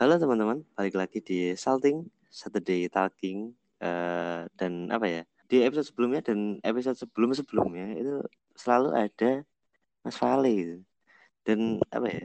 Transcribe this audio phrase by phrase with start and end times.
[0.00, 3.52] Halo teman-teman, balik lagi di Salting Saturday Talking
[3.84, 8.24] uh, dan apa ya di episode sebelumnya dan episode sebelum sebelumnya itu
[8.56, 9.44] selalu ada
[10.00, 10.76] Mas Vale gitu.
[11.44, 12.20] dan apa ya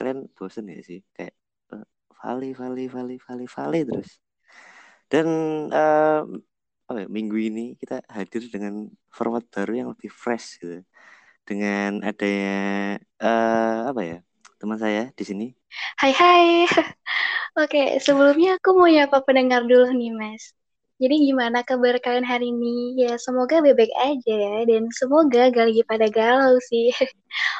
[0.00, 1.04] kalian bosen ya sih?
[1.12, 1.36] Kayak
[1.76, 1.84] uh,
[2.16, 4.16] Vale Vale Vale Vale Vale terus.
[5.12, 5.28] Dan
[5.68, 6.24] uh,
[6.88, 10.80] apa ya, minggu ini kita hadir dengan format baru yang lebih fresh gitu.
[11.44, 14.18] Dengan adanya uh, apa ya
[14.56, 15.52] teman saya di sini.
[16.00, 16.64] Hai hai.
[17.52, 20.56] Oke, sebelumnya aku mau nyapa pendengar dulu nih, Mas.
[20.96, 22.96] Jadi gimana kabar kalian hari ini?
[22.96, 26.88] Ya semoga bebek aja ya, dan semoga gak lagi pada galau sih.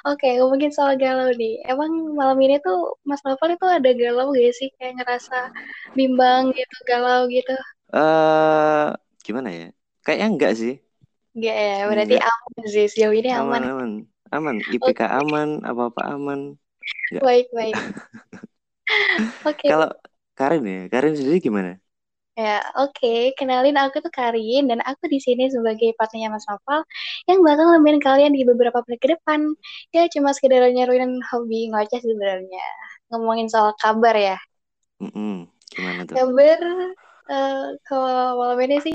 [0.08, 1.60] Oke, ngomongin soal galau nih.
[1.68, 4.72] Emang malam ini tuh Mas Novel itu ada galau gak sih?
[4.80, 5.52] Kayak ngerasa
[5.92, 7.52] bimbang gitu, galau gitu?
[7.92, 9.68] Eh, uh, gimana ya?
[10.08, 10.74] Kayaknya enggak sih.
[11.36, 12.32] Enggak ya, berarti enggak.
[12.32, 12.86] aman sih.
[12.88, 13.60] Sejauh ini aman.
[13.60, 13.90] Aman, aman.
[14.32, 15.08] Aman, IPK okay.
[15.20, 16.56] aman, apa-apa aman.
[17.12, 17.22] Enggak.
[17.28, 17.76] Baik, baik.
[19.48, 19.56] Oke.
[19.56, 19.68] okay.
[19.70, 19.90] Kalau
[20.32, 21.82] Karin ya, Karin sendiri gimana?
[22.32, 22.96] Ya, oke.
[22.96, 23.36] Okay.
[23.36, 26.80] Kenalin aku tuh Karin dan aku di sini sebagai partnernya Mas Novel
[27.28, 29.52] yang bakal nemenin kalian di beberapa menit ke depan.
[29.92, 32.64] Ya, cuma sekedar nyeruin hobi ngoceh sebenarnya.
[33.12, 34.40] Ngomongin soal kabar ya.
[35.04, 35.36] Mm -mm.
[35.76, 36.14] Gimana tuh?
[36.16, 36.58] Kabar
[37.28, 38.94] uh, kalau malam ini sih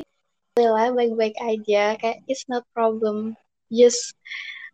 [0.58, 1.94] lah baik-baik aja.
[2.02, 3.38] Kayak it's not problem.
[3.70, 4.18] Just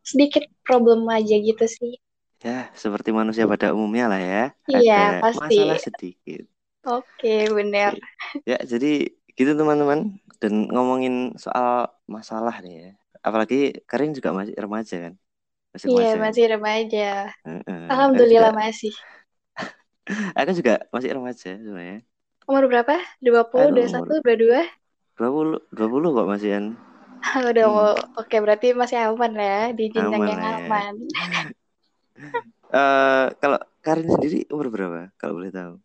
[0.08, 2.00] sedikit problem aja gitu sih.
[2.44, 4.44] Ya, seperti manusia pada umumnya lah ya.
[4.68, 5.56] Iya, Ada pasti.
[5.64, 6.44] Masalah sedikit.
[6.84, 7.96] Oke, benar.
[8.44, 10.20] Ya, jadi gitu teman-teman.
[10.44, 12.92] Dan ngomongin soal masalah nih ya.
[13.24, 15.14] Apalagi Karin juga masih remaja kan?
[15.72, 16.20] Masih iya, remaja.
[16.20, 17.10] masih remaja.
[17.48, 18.94] Uh, uh, Alhamdulillah juga, masih.
[20.38, 22.04] aku juga masih remaja sebenarnya.
[22.44, 23.00] Umur berapa?
[23.24, 23.40] 20,
[24.04, 24.68] aku 21, 22?
[25.16, 26.64] 20, 20 kok masihan.
[27.40, 27.76] Udah hmm.
[27.80, 30.52] mau, oke berarti masih aman ya di jenjang yang ya.
[30.68, 30.94] aman.
[32.74, 35.76] uh, kalau Karin sendiri umur berapa kalau boleh tahu?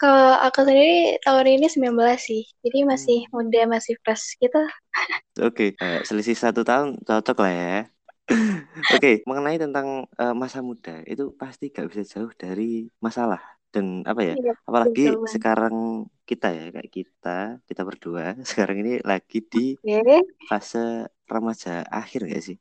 [0.00, 3.32] Kalau aku sendiri tahun ini 19 sih, jadi masih hmm.
[3.36, 4.58] muda, masih fresh gitu.
[5.44, 5.84] Oke, okay.
[5.84, 7.76] uh, selisih satu tahun cocok lah ya.
[8.96, 14.02] Oke, okay, mengenai tentang uh, masa muda itu pasti gak bisa jauh dari masalah dan
[14.08, 14.34] apa ya?
[14.40, 20.24] Iya, apalagi sekarang kita ya kayak kita, kita berdua sekarang ini lagi di okay.
[20.48, 22.58] fase remaja akhir gak sih?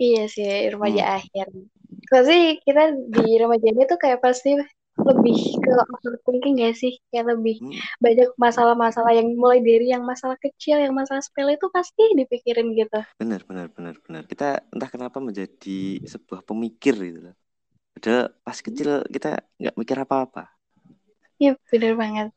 [0.00, 1.16] Iya sih, remaja hmm.
[1.20, 1.46] akhir.
[2.08, 4.56] Pasti kita di remaja ini tuh kayak pasti
[4.96, 6.96] lebih ke overthinking gak sih?
[7.12, 7.76] Kayak lebih hmm.
[8.00, 12.96] banyak masalah-masalah yang mulai dari yang masalah kecil, yang masalah sepele itu pasti dipikirin gitu.
[13.20, 14.22] Benar, benar, benar, benar.
[14.24, 17.36] Kita entah kenapa menjadi sebuah pemikir gitu loh.
[17.92, 20.48] Padahal pas kecil kita nggak mikir apa-apa.
[21.36, 22.28] Iya, benar banget.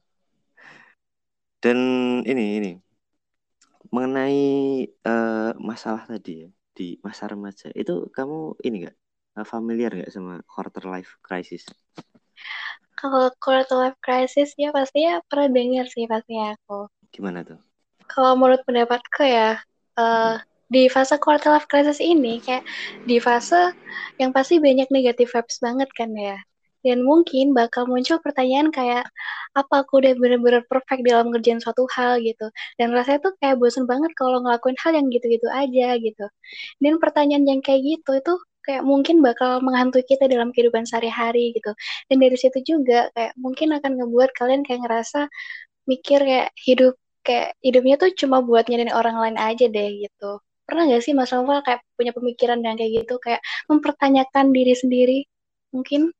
[1.64, 1.80] Dan
[2.28, 2.72] ini, ini
[3.88, 4.44] mengenai
[5.08, 8.96] uh, masalah tadi ya di masa remaja itu kamu ini gak
[9.40, 11.66] eh, familiar gak sama quarter life crisis?
[12.98, 16.90] Kalau quarter life crisis ya pasti ya pernah dengar sih pasti aku.
[17.14, 17.62] Gimana tuh?
[18.10, 19.58] Kalau menurut pendapatku ya
[19.98, 20.38] uh,
[20.70, 22.66] di fase quarter life crisis ini kayak
[23.06, 23.74] di fase
[24.18, 26.38] yang pasti banyak negatif vibes banget kan ya
[26.86, 29.08] dan mungkin bakal muncul pertanyaan kayak
[29.58, 32.20] apa aku udah bener-bener perfect dalam ngerjain suatu hal?
[32.22, 32.46] gitu.
[32.80, 36.26] Dan rasanya tuh kayak bosen banget kalau ngelakuin hal yang gitu-gitu aja gitu.
[36.84, 38.34] Dan pertanyaan yang kayak gitu itu
[38.66, 41.72] kayak mungkin bakal menghantui kita dalam kehidupan sehari-hari gitu.
[42.08, 45.28] Dan dari situ juga kayak mungkin akan ngebuat kalian kayak ngerasa
[45.90, 46.96] mikir kayak hidup
[47.28, 50.40] kayak hidupnya tuh cuma buat nyenengin orang lain aja deh gitu.
[50.68, 53.16] Pernah gak sih Mas Novel kayak punya pemikiran yang kayak gitu?
[53.20, 53.42] Kayak
[53.72, 55.18] mempertanyakan diri sendiri
[55.76, 56.12] mungkin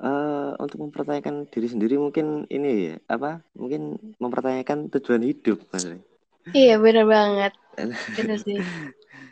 [0.00, 5.84] uh, untuk mempertanyakan diri sendiri mungkin ini ya apa mungkin mempertanyakan tujuan hidup mas
[6.54, 7.52] iya benar banget.
[8.16, 8.56] Benar sih.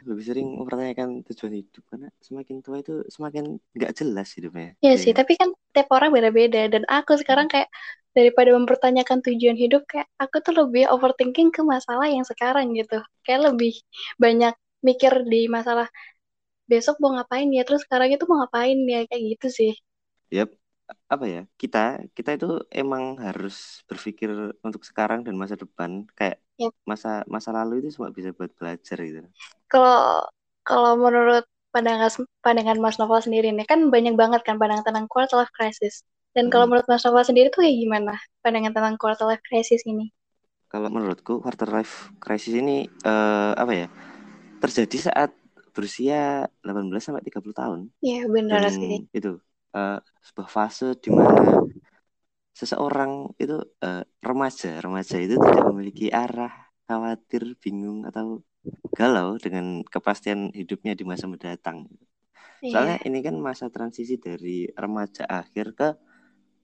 [0.05, 4.77] Lebih sering mempertanyakan tujuan hidup karena semakin tua itu semakin nggak jelas hidupnya.
[4.85, 7.73] Iya sih tapi kan tiap orang beda-beda dan aku sekarang kayak
[8.13, 13.01] daripada mempertanyakan tujuan hidup kayak aku tuh lebih overthinking ke masalah yang sekarang gitu.
[13.25, 13.81] Kayak lebih
[14.21, 14.53] banyak
[14.85, 15.89] mikir di masalah
[16.69, 17.65] besok mau ngapain ya?
[17.65, 19.09] Terus sekarang itu mau ngapain ya?
[19.09, 19.73] Kayak gitu sih
[20.35, 20.51] Yap,
[21.07, 21.43] apa ya?
[21.55, 24.35] Kita kita itu emang harus berpikir
[24.67, 26.11] untuk sekarang dan masa depan.
[26.19, 26.75] Kayak yep.
[26.83, 29.23] masa masa lalu itu cuma bisa buat belajar gitu.
[29.71, 30.27] Kalau
[30.67, 32.11] kalau menurut pandangan
[32.43, 36.03] pandangan Mas Novel sendiri nih kan banyak banget kan pandangan tentang quarter life crisis.
[36.35, 36.53] Dan hmm.
[36.53, 40.11] kalau menurut Mas Novel sendiri tuh kayak gimana pandangan tentang quarter life crisis ini?
[40.67, 43.87] Kalau menurutku quarter life crisis ini uh, apa ya?
[44.59, 45.31] Terjadi saat
[45.75, 47.79] berusia 18 sampai 30 tahun.
[48.03, 49.07] Iya, benar sih.
[49.11, 49.39] Itu
[49.75, 51.61] uh, sebuah fase di mana
[52.55, 56.55] seseorang itu uh, remaja remaja itu tidak memiliki arah
[56.87, 58.41] khawatir bingung atau
[58.95, 61.91] galau dengan kepastian hidupnya di masa mendatang
[62.65, 65.89] soalnya ini kan masa transisi dari remaja akhir ke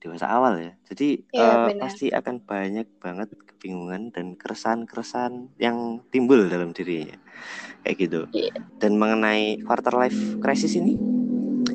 [0.01, 0.73] dewasa awal ya.
[0.89, 1.81] Jadi Iya, uh, benar.
[1.85, 7.21] pasti akan banyak banget kebingungan dan keresahan-keresahan yang timbul dalam dirinya.
[7.85, 8.21] Kayak gitu.
[8.33, 8.57] Iya.
[8.81, 10.97] Dan mengenai quarter life crisis ini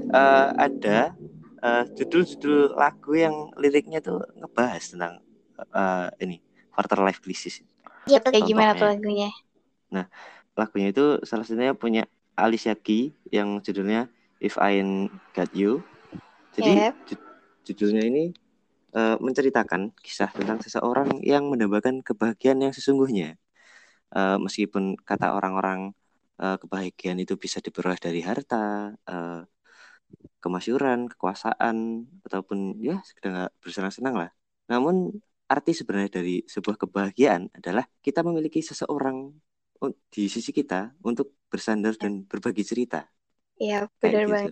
[0.10, 1.14] uh, ada
[1.65, 5.13] uh, judul-judul lagu yang liriknya tuh ngebahas tentang
[5.73, 6.38] uh, ini
[6.69, 7.65] quarter life crisis.
[8.06, 9.33] Iya, kayak gimana tuh lagunya?
[9.89, 10.06] Nah,
[10.53, 12.06] lagunya itu salah satunya punya
[12.38, 14.06] Alicia Keys yang judulnya
[14.38, 15.81] If I Ain't Got You.
[16.53, 16.95] Jadi yep
[17.65, 18.23] judulnya ini
[18.94, 23.41] uh, menceritakan kisah tentang seseorang yang mendambakan kebahagiaan yang sesungguhnya.
[24.13, 25.91] Uh, meskipun kata orang-orang
[26.38, 29.41] uh, kebahagiaan itu bisa diperoleh dari harta, uh,
[30.45, 34.30] kemasyuran, kekuasaan, ataupun ya sekedar bersenang-senang lah.
[34.69, 35.18] Namun
[35.50, 39.33] arti sebenarnya dari sebuah kebahagiaan adalah kita memiliki seseorang
[40.13, 43.09] di sisi kita untuk bersandar dan berbagi cerita.
[43.57, 44.33] Iya, benar gitu.
[44.33, 44.51] banget.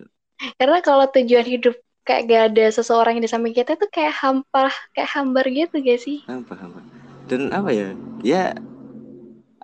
[0.58, 1.74] Karena kalau tujuan hidup
[2.04, 6.00] kayak gak ada seseorang yang di samping kita tuh kayak hampa kayak hambar gitu gak
[6.04, 6.80] sih hampa hampa
[7.32, 7.88] dan apa ya
[8.20, 8.44] ya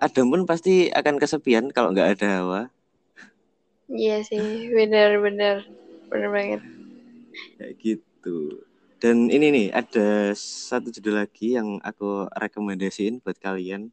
[0.01, 2.61] Adam pun pasti akan kesepian kalau nggak ada Hawa
[3.93, 5.21] iya sih benar
[6.11, 6.61] benar banget.
[7.55, 8.37] Kayak gitu.
[9.01, 13.89] Dan ini nih ada satu judul lagi yang aku rekomendasiin buat kalian.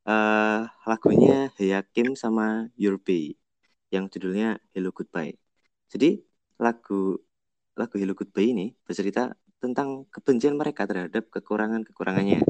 [0.00, 2.72] Uh, lagunya Hayakim sama
[3.04, 3.36] Pay
[3.92, 5.36] yang judulnya Hello Goodbye.
[5.92, 6.22] Jadi
[6.56, 7.20] lagu
[7.76, 12.40] lagu Hello Goodbye ini bercerita tentang kebencian mereka terhadap kekurangan-kekurangannya,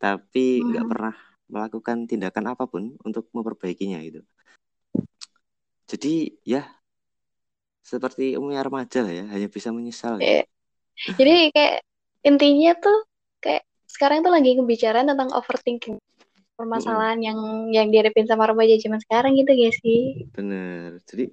[0.00, 0.92] tapi nggak hmm.
[0.96, 4.24] pernah melakukan tindakan apa pun untuk memperbaikinya itu.
[5.84, 6.64] Jadi ya
[7.84, 10.16] seperti umumnya remaja lah ya, hanya bisa menyesal.
[10.18, 10.48] Ya.
[11.20, 11.84] Jadi kayak
[12.24, 12.98] intinya tuh
[13.44, 16.00] kayak sekarang tuh lagi ngebicara tentang overthinking
[16.56, 17.26] permasalahan mm.
[17.26, 17.38] yang
[17.68, 20.24] yang dihadapin sama remaja zaman sekarang gitu guys sih?
[20.32, 21.02] Bener.
[21.04, 21.28] Jadi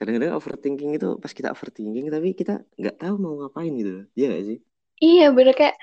[0.00, 4.44] kadang-kadang overthinking itu pas kita overthinking tapi kita nggak tahu mau ngapain gitu iya gak
[4.48, 4.58] sih
[5.04, 5.76] iya bener kayak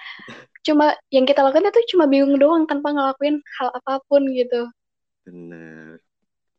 [0.66, 4.66] cuma yang kita lakukan itu cuma bingung doang tanpa ngelakuin hal apa pun gitu
[5.22, 6.02] benar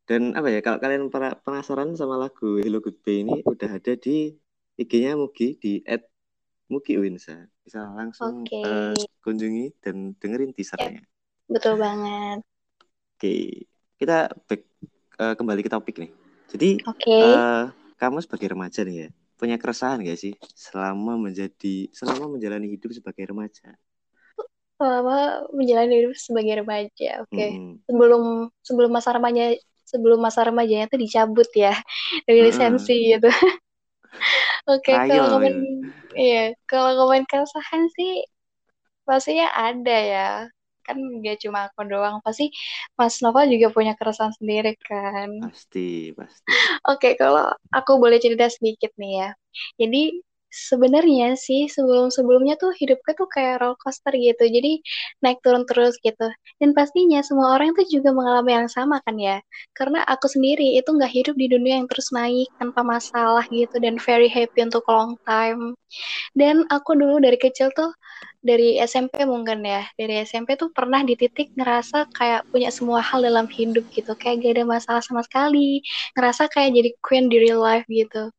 [0.08, 1.12] dan apa ya kalau kalian
[1.44, 4.32] penasaran sama lagu Hello Goodbye ini udah ada di
[4.81, 6.08] IG-nya Mugi di at
[6.72, 8.64] Mugi Winsa bisa langsung okay.
[8.64, 11.52] uh, eh, kunjungi dan dengerin teasernya yep.
[11.52, 13.69] betul banget oke okay.
[14.00, 14.64] kita back
[15.20, 16.12] uh, kembali ke topik nih
[16.49, 17.20] jadi okay.
[17.20, 17.64] uh, eh,
[18.00, 23.28] kamu sebagai remaja nih ya, punya keresahan gak sih selama menjadi selama menjalani hidup sebagai
[23.28, 23.76] remaja?
[24.81, 27.34] Selama menjalani hidup sebagai remaja, oke.
[27.37, 27.50] Okay.
[27.52, 27.76] Hmm.
[27.84, 28.22] Sebelum
[28.64, 29.52] sebelum masa remaja
[29.88, 31.73] sebelum masa remajanya itu dicabut ya
[32.29, 33.05] dari lisensi uh.
[33.17, 33.31] gitu.
[34.69, 35.56] Oke, okay, kalau ngomongin
[36.12, 38.29] iya, kalau ngomongin keresahan sih
[39.08, 40.29] pastinya ada ya.
[40.85, 42.49] Kan gak cuma aku doang pasti
[42.96, 45.40] Mas Nova juga punya keresahan sendiri kan.
[45.49, 46.49] Pasti pasti.
[46.93, 49.31] Oke okay, kalau aku boleh cerita sedikit nih ya.
[49.81, 54.44] Jadi sebenarnya sih sebelum sebelumnya tuh hidupku tuh kayak roller coaster gitu.
[54.48, 54.80] Jadi
[55.24, 56.28] naik turun terus gitu.
[56.60, 59.38] Dan pastinya semua orang tuh juga mengalami yang sama kan ya?
[59.76, 64.00] Karena aku sendiri itu nggak hidup di dunia yang terus naik tanpa masalah gitu dan
[64.00, 65.76] very happy untuk long time.
[66.36, 67.92] Dan aku dulu dari kecil tuh
[68.40, 73.20] dari SMP mungkin ya dari SMP tuh pernah di titik ngerasa kayak punya semua hal
[73.24, 74.12] dalam hidup gitu.
[74.16, 75.84] Kayak gak ada masalah sama sekali.
[76.16, 78.32] Ngerasa kayak jadi queen di real life gitu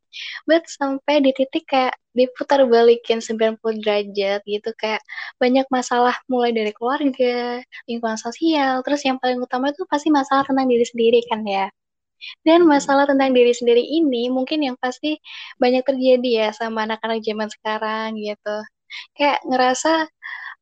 [0.50, 5.01] but sampai di titik kayak diputar balikin 90 derajat gitu kayak
[5.41, 10.67] banyak masalah mulai dari keluarga lingkungan sosial terus yang paling utama itu pasti masalah tentang
[10.69, 11.67] diri sendiri kan ya.
[12.48, 15.19] Dan masalah tentang diri sendiri ini mungkin yang pasti
[15.62, 18.55] banyak terjadi ya sama anak-anak zaman sekarang gitu.
[19.17, 19.91] Kayak ngerasa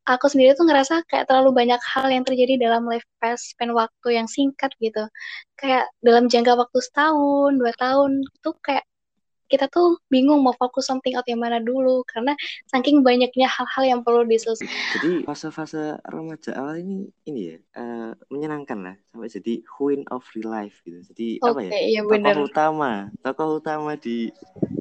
[0.08, 3.04] aku sendiri tuh ngerasa kayak terlalu banyak hal yang terjadi dalam life
[3.38, 5.04] span waktu yang singkat gitu.
[5.60, 8.84] Kayak dalam jangka waktu setahun, dua tahun, itu kayak
[9.48, 12.36] kita tuh bingung mau fokus something out yang mana dulu karena
[12.68, 14.76] saking banyaknya hal-hal yang perlu diselesaikan.
[15.00, 20.52] Jadi fase-fase remaja awal ini ini ya uh, menyenangkan lah sampai jadi queen of real
[20.52, 21.00] life gitu.
[21.00, 21.70] Jadi okay, apa ya?
[21.80, 22.92] Iya, tokoh utama,
[23.24, 24.28] tokoh utama di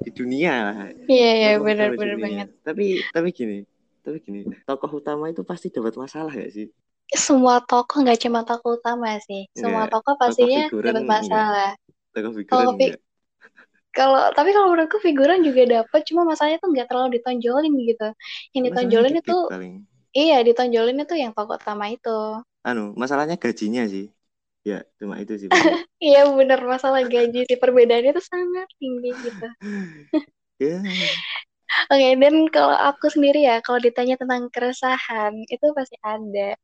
[0.04, 0.78] di dunia lah.
[1.08, 2.48] Iya iya benar benar banget.
[2.62, 3.64] Tapi tapi gini,
[4.04, 6.68] tapi gini, tokoh utama itu pasti dapat masalah gak sih?
[7.08, 9.48] Semua tokoh nggak cuma tokoh utama sih.
[9.56, 10.04] Semua enggak.
[10.04, 11.72] tokoh pastinya dapat masalah.
[12.12, 13.00] Tokoh figuran enggak
[13.98, 18.08] kalau tapi kalau menurutku figuran juga dapat cuma masalahnya tuh nggak terlalu ditonjolin gitu
[18.54, 19.74] yang ditonjolin itu paling.
[20.13, 24.13] iya ditonjolin itu yang tokoh utama itu anu masalahnya gajinya sih
[24.62, 25.50] ya cuma itu sih
[26.13, 29.48] iya benar masalah gaji sih perbedaannya itu sangat tinggi gitu
[30.62, 30.86] yeah.
[31.92, 36.56] Oke, okay, dan kalau aku sendiri ya, kalau ditanya tentang keresahan, itu pasti ada.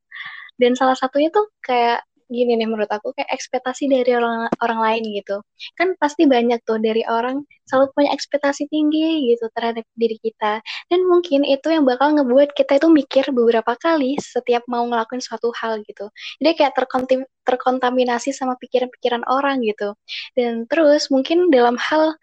[0.56, 5.04] Dan salah satunya tuh kayak gini nih menurut aku kayak ekspektasi dari orang orang lain
[5.13, 5.38] gitu.
[5.78, 10.60] Kan pasti banyak tuh dari orang selalu punya ekspektasi tinggi gitu terhadap diri kita.
[10.90, 15.54] Dan mungkin itu yang bakal ngebuat kita itu mikir beberapa kali setiap mau ngelakuin suatu
[15.62, 16.10] hal gitu.
[16.42, 19.94] Jadi kayak terkontim terkontaminasi sama pikiran-pikiran orang gitu.
[20.34, 22.18] Dan terus mungkin dalam hal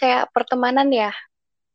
[0.00, 1.12] kayak pertemanan ya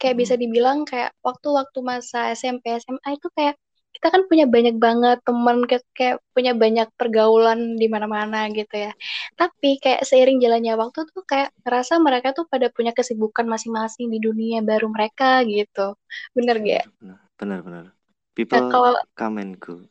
[0.02, 0.22] kayak Hmm.
[0.24, 3.58] bisa dibilang kayak waktu-waktu masa SMP SMA itu kayak
[3.98, 8.92] kita kan punya banyak banget teman kayak, kayak punya banyak pergaulan di mana-mana gitu ya.
[9.36, 14.20] Tapi kayak seiring jalannya waktu tuh kayak ngerasa mereka tuh pada punya kesibukan masing-masing di
[14.22, 15.98] dunia baru mereka gitu.
[16.38, 16.86] Bener gak?
[17.02, 17.86] benar benar benar
[18.54, 19.82] Nah, people kalau come and go.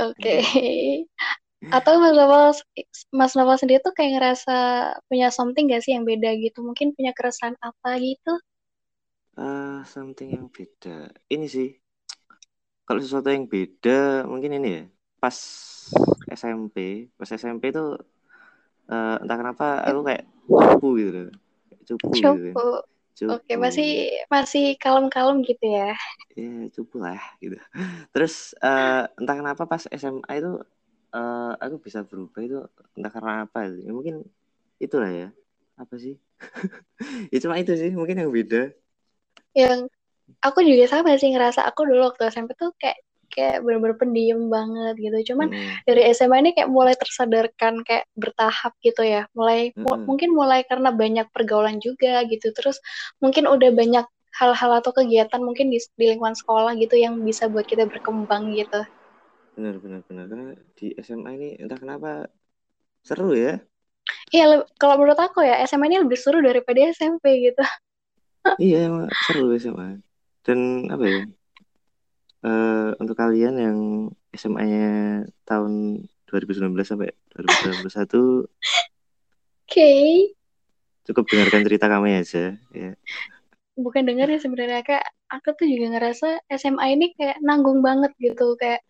[0.00, 0.34] Oke.
[0.34, 0.42] Iya.
[1.76, 2.50] atau Mas Novel
[3.14, 4.56] Mas Novel sendiri tuh kayak ngerasa
[5.06, 6.58] punya something gak sih yang beda gitu?
[6.66, 8.32] Mungkin punya keresahan apa gitu?
[9.38, 11.10] Ah, something yang beda.
[11.34, 11.68] Ini sih
[12.90, 14.82] kalau sesuatu yang beda mungkin ini ya
[15.22, 15.38] pas
[16.26, 17.94] SMP pas SMP itu
[18.90, 21.34] eh, entah kenapa aku kayak cupu gitu loh.
[21.70, 22.66] Kayak cupu gitu cupu.
[23.14, 23.90] cupu oke masih
[24.26, 25.94] masih kalem-kalem gitu ya.
[26.34, 27.54] Ya cupu lah gitu.
[28.10, 30.58] Terus eh, entah kenapa pas SMA itu
[31.14, 32.58] eh, aku bisa berubah itu
[32.98, 34.26] entah karena apa ya mungkin
[34.82, 35.28] itulah ya.
[35.78, 36.18] Apa sih?
[37.32, 38.74] Ya cuma itu sih mungkin yang beda.
[39.56, 39.88] Yang
[40.46, 42.98] aku juga sama sih ngerasa aku dulu waktu SMP tuh kayak
[43.30, 45.16] kayak bener-bener pendiam banget gitu.
[45.34, 45.80] Cuman Mm-mm.
[45.86, 49.22] dari SMA ini kayak mulai tersadarkan kayak bertahap gitu ya.
[49.38, 50.06] Mulai mu- Mm-mm.
[50.08, 52.50] mungkin mulai karena banyak pergaulan juga gitu.
[52.56, 52.76] Terus
[53.22, 54.06] mungkin udah banyak
[54.40, 58.80] hal-hal atau kegiatan mungkin di, di lingkungan sekolah gitu yang bisa buat kita berkembang gitu.
[59.56, 60.46] Benar benar benar karena
[60.78, 62.08] di SMA ini entah kenapa
[63.08, 63.50] seru ya.
[64.34, 64.42] Iya
[64.80, 67.62] kalau menurut aku ya SMA ini lebih seru daripada SMP gitu.
[68.62, 69.86] Iya emang seru SMA
[70.42, 71.20] dan apa ya
[72.40, 73.78] eh, untuk kalian yang
[74.32, 74.88] SMA-nya
[75.44, 78.46] tahun 2019 sampai 2021
[79.66, 79.92] oke.
[81.04, 82.92] cukup dengarkan cerita kami aja ya.
[83.74, 88.54] Bukan denger ya sebenarnya kayak aku tuh juga ngerasa SMA ini kayak nanggung banget gitu
[88.54, 88.84] kayak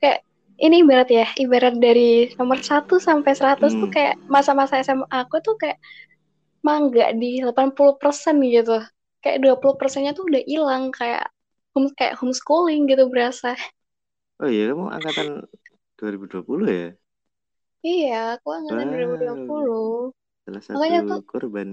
[0.00, 0.24] kayak
[0.58, 3.94] ini ibarat ya ibarat dari nomor 1 sampai 100 tuh Hmm.
[3.94, 5.78] kayak masa-masa SMA aku tuh kayak
[6.64, 8.78] mangga di 80% gitu
[9.24, 11.24] kayak 20 persennya tuh udah hilang kayak
[11.72, 13.56] home kayak homeschooling gitu berasa.
[14.36, 15.28] Oh iya kamu angkatan
[15.96, 16.88] 2020 ya?
[17.80, 18.94] Iya aku angkatan wow.
[18.94, 20.12] 2020
[20.60, 21.68] salah Makanya satu tuh- korban.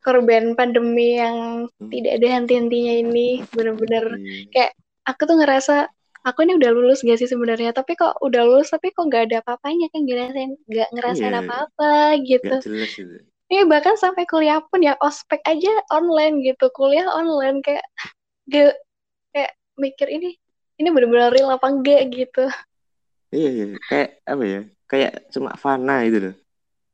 [0.00, 1.90] Korban pandemi yang Hmm.
[1.92, 4.16] tidak ada henti-hentinya ini bener-bener.
[4.16, 4.48] Iya.
[4.48, 4.72] kayak
[5.04, 5.74] aku tuh ngerasa
[6.24, 7.76] aku ini udah lulus gak sih sebenarnya?
[7.76, 11.40] Tapi kok udah lulus tapi kok nggak ada apa-apanya kan ngerasain nggak ngerasain Iya.
[11.44, 11.92] apa-apa
[12.24, 12.48] gitu.
[12.48, 13.16] Nggak jelas itu
[13.52, 16.64] Iya bahkan sampai kuliah pun ya ospek aja online gitu.
[16.76, 17.84] Kuliah online kayak
[18.52, 18.72] gak
[19.32, 19.52] kayak
[19.84, 20.28] mikir ini
[20.80, 22.46] ini bener-bener real apa enggak gitu.
[23.34, 24.58] Iya iya kayak apa ya
[24.90, 26.34] kayak cuma fana itu loh.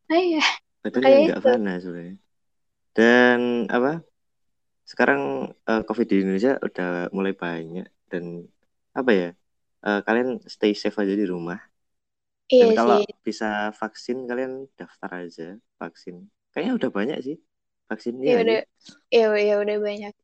[0.08, 0.40] Nah iya.
[0.82, 1.46] Padahal Kayak ya nggak itu.
[1.46, 2.14] fana sebenarnya.
[2.96, 3.40] Dan
[3.76, 3.90] apa
[4.90, 5.20] sekarang
[5.70, 8.24] eh, covid di Indonesia udah mulai banyak dan
[8.98, 9.28] apa ya
[9.86, 11.58] eh, kalian stay safe aja di rumah.
[12.52, 13.26] Iya dan kalau sih.
[13.26, 13.46] bisa
[13.80, 15.44] vaksin kalian daftar aja
[15.80, 16.16] vaksin
[16.56, 17.36] kayaknya udah banyak sih
[17.92, 18.40] vaksin iya ya.
[18.40, 18.60] udah
[19.12, 20.14] iya iya udah banyak.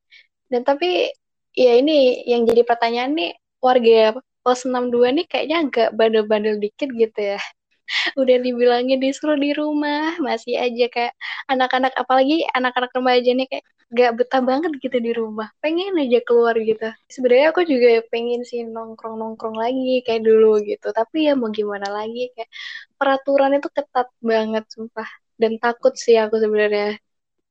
[0.49, 1.13] Dan tapi
[1.53, 7.37] ya ini yang jadi pertanyaan nih warga pos 62 nih kayaknya agak bandel-bandel dikit gitu
[7.37, 7.41] ya.
[8.21, 11.13] Udah dibilangin disuruh di rumah masih aja kayak
[11.53, 15.53] anak-anak apalagi anak-anak remaja nih kayak gak betah banget gitu di rumah.
[15.61, 16.89] Pengen aja keluar gitu.
[17.13, 20.89] Sebenarnya aku juga pengen sih nongkrong nongkrong lagi kayak dulu gitu.
[20.97, 22.49] Tapi ya mau gimana lagi kayak
[22.97, 26.99] peraturan itu ketat banget sumpah dan takut sih aku sebenarnya.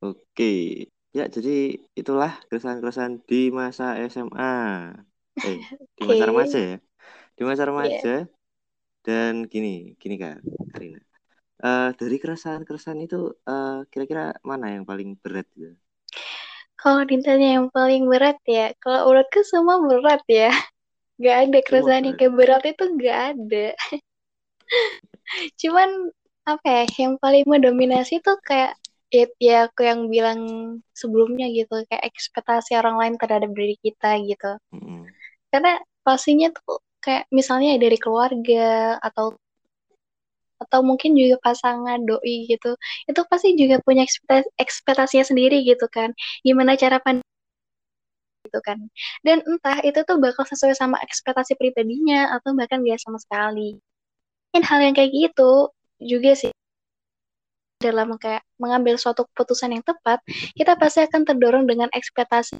[0.02, 0.86] Oke.
[1.12, 4.56] Ya jadi itulah keresahan-keresahan di masa SMA
[5.44, 5.60] eh
[5.98, 6.78] di masa remaja ya.
[7.36, 8.14] Di masa remaja.
[9.02, 10.40] Dan gini gini kak
[10.72, 11.02] Karina.
[11.62, 15.78] Eh, dari keresahan-keresahan itu eh, kira-kira mana yang paling berat gitu?
[16.82, 20.50] kalau ditanya yang paling berat ya kalau menurutku semua berat ya.
[21.22, 22.26] Gak ada keresahan yang berat.
[22.26, 23.68] kayak berat itu gak ada.
[25.62, 25.90] Cuman
[26.58, 28.76] apa ya yang paling mendominasi tuh kayak
[29.12, 30.40] ya, ya aku yang bilang
[30.96, 34.52] sebelumnya gitu kayak ekspektasi orang lain terhadap diri kita gitu.
[34.76, 35.08] Mm-mm.
[35.52, 39.36] karena pastinya tuh kayak misalnya dari keluarga atau
[40.62, 42.78] atau mungkin juga pasangan doi gitu
[43.10, 46.14] itu pasti juga punya ekspektasi ekspektasinya sendiri gitu kan.
[46.46, 47.26] Gimana cara pandang
[48.46, 48.78] gitu kan.
[49.26, 53.82] Dan entah itu tuh bakal sesuai sama ekspektasi pribadinya atau bahkan gak sama sekali.
[54.54, 56.52] Dan hal yang kayak gitu juga sih.
[57.82, 60.22] Dalam kayak mengambil suatu keputusan yang tepat
[60.54, 62.58] kita pasti akan terdorong dengan ekspektasi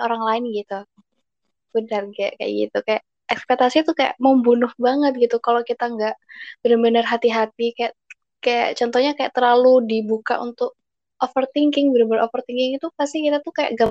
[0.00, 0.78] orang lain gitu.
[1.72, 2.78] Benar kayak kayak gitu.
[2.84, 6.16] Kayak ekspektasi tuh kayak membunuh banget gitu kalau kita nggak
[6.64, 7.76] benar-benar hati-hati.
[7.76, 7.92] Kayak
[8.40, 10.78] kayak contohnya kayak terlalu dibuka untuk
[11.18, 13.90] overthinking benar-benar overthinking itu pasti kita tuh kayak gak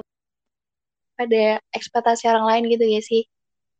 [1.17, 3.24] pada ekspektasi orang lain gitu ya sih.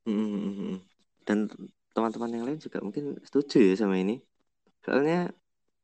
[0.04, 0.82] Hmm,
[1.24, 1.48] dan
[1.94, 4.22] teman-teman yang lain juga mungkin setuju ya sama ini
[4.88, 5.36] soalnya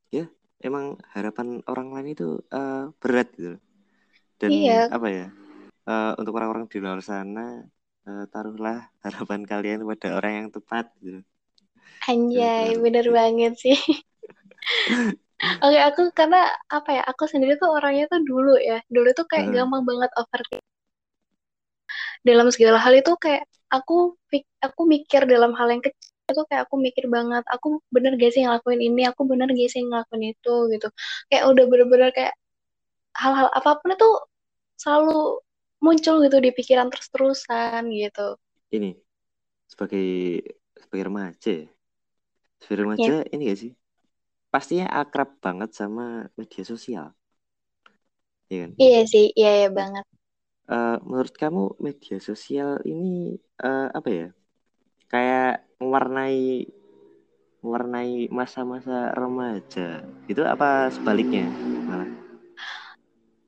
[0.07, 0.31] ya
[0.63, 3.59] emang harapan orang lain itu uh, berat gitu
[4.39, 5.27] dan iya apa ya
[5.83, 7.67] uh, untuk orang-orang di luar sana
[8.07, 11.19] uh, taruhlah harapan kalian pada orang yang tepat gitu
[12.07, 13.75] anjay bener banget sih
[15.43, 16.39] Oke, aku karena
[16.71, 17.03] apa ya?
[17.03, 18.79] Aku sendiri tuh orangnya tuh dulu ya.
[18.87, 19.53] Dulu tuh kayak uh.
[19.59, 20.63] gampang banget overthinking.
[22.23, 24.15] Dalam segala hal itu kayak aku
[24.63, 28.41] aku mikir dalam hal yang kecil itu kayak aku mikir banget aku bener gak sih
[28.43, 29.01] ngelakuin ini?
[29.11, 30.55] Aku bener gak sih ngelakuin itu?
[30.73, 30.87] gitu.
[31.27, 32.33] Kayak udah bener-bener kayak
[33.13, 34.09] hal-hal apa pun itu
[34.79, 35.43] selalu
[35.83, 38.39] muncul gitu di pikiran terus-terusan gitu.
[38.71, 38.95] Ini
[39.67, 40.07] sebagai
[40.79, 41.67] sebagai remaja ya?
[42.63, 43.33] sebagai remaja yeah.
[43.35, 43.71] ini gak sih?
[44.47, 47.07] Pastinya akrab banget sama media sosial.
[48.47, 48.71] Iya kan?
[48.79, 50.05] Iya sih iya ya banget.
[50.63, 54.27] Uh, menurut kamu media sosial ini uh, apa ya
[55.13, 56.65] kayak mewarnai
[57.61, 61.45] mewarnai masa-masa remaja itu apa sebaliknya
[61.85, 62.09] malah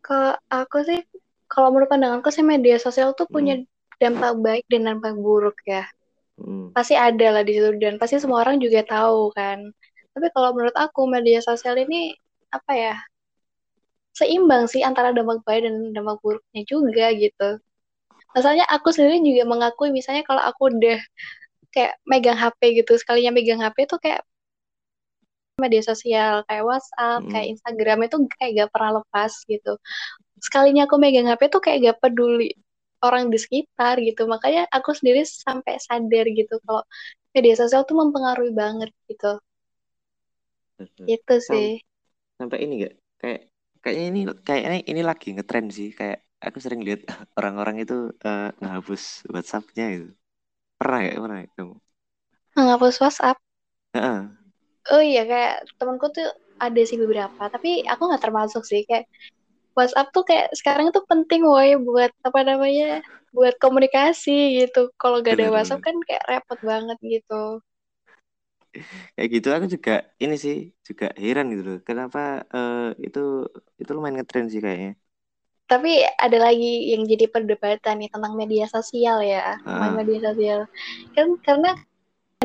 [0.06, 0.22] ke
[0.54, 1.02] aku sih
[1.50, 3.66] kalau menurut pandanganku sih media sosial tuh punya hmm.
[3.98, 5.90] dampak baik dan dampak buruk ya
[6.38, 6.70] hmm.
[6.78, 9.74] pasti ada lah di situ dan pasti semua orang juga tahu kan
[10.14, 12.14] tapi kalau menurut aku media sosial ini
[12.54, 12.96] apa ya
[14.16, 17.60] seimbang sih antara dampak baik dan dampak buruknya juga gitu.
[18.32, 21.00] Misalnya aku sendiri juga mengakui misalnya kalau aku udah
[21.76, 24.24] kayak megang HP gitu, sekalinya megang HP tuh kayak
[25.60, 27.32] media sosial kayak WhatsApp, hmm.
[27.32, 29.74] kayak Instagram itu kayak gak pernah lepas gitu.
[30.40, 32.56] Sekalinya aku megang HP tuh kayak gak peduli
[33.04, 34.28] orang di sekitar gitu.
[34.28, 36.84] Makanya aku sendiri sampai sadar gitu kalau
[37.32, 39.40] media sosial tuh mempengaruhi banget gitu.
[41.08, 41.80] Itu sih.
[42.36, 43.42] Sampai ini gak kayak
[43.80, 47.08] kayaknya ini kayaknya ini lagi ngetren sih kayak aku sering lihat
[47.40, 50.12] orang-orang itu uh, ngehapus WhatsApp-nya gitu
[50.80, 51.76] pernah ya pernah ya kamu
[52.56, 53.38] ngehapus WhatsApp.
[53.96, 54.20] Uh-uh.
[54.96, 58.82] oh iya kayak temanku tuh ada sih beberapa tapi aku nggak termasuk sih.
[58.88, 59.06] Kayak
[59.76, 63.04] WhatsApp tuh kayak sekarang itu penting woi buat apa namanya
[63.36, 64.92] buat komunikasi gitu.
[64.96, 67.60] Kalau gak ada WhatsApp kan kayak repot banget gitu.
[69.16, 69.92] Kayak gitu aku juga
[70.24, 70.56] ini sih
[70.88, 71.80] juga heran gitu loh.
[71.88, 72.20] Kenapa
[72.56, 73.20] uh, itu
[73.82, 74.96] itu lumayan ngetren sih kayaknya
[75.66, 79.90] tapi ada lagi yang jadi perdebatan nih tentang media sosial ya ah.
[79.98, 80.60] media sosial.
[81.18, 81.74] Kan karena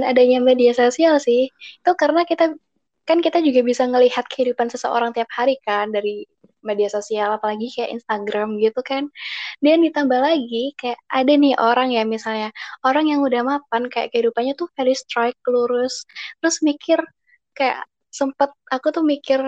[0.01, 2.57] adanya media sosial sih itu karena kita
[3.05, 6.25] kan kita juga bisa ngelihat kehidupan seseorang tiap hari kan dari
[6.65, 9.13] media sosial apalagi kayak Instagram gitu kan.
[9.61, 12.49] Dan ditambah lagi kayak ada nih orang ya misalnya
[12.89, 16.09] orang yang udah mapan kayak kehidupannya tuh very strike lurus.
[16.41, 17.01] Terus mikir
[17.53, 19.41] kayak sempet aku tuh mikir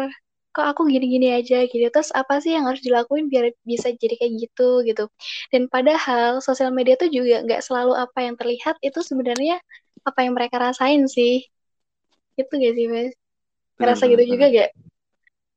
[0.53, 1.89] kok aku gini-gini aja gitu.
[1.89, 5.05] Terus apa sih yang harus dilakuin biar bisa jadi kayak gitu gitu.
[5.49, 9.59] Dan padahal sosial media tuh juga nggak selalu apa yang terlihat itu sebenarnya
[10.05, 11.49] apa yang mereka rasain sih.
[12.37, 13.13] Itu gak sih mas?
[13.77, 14.71] Ngerasa gitu juga gak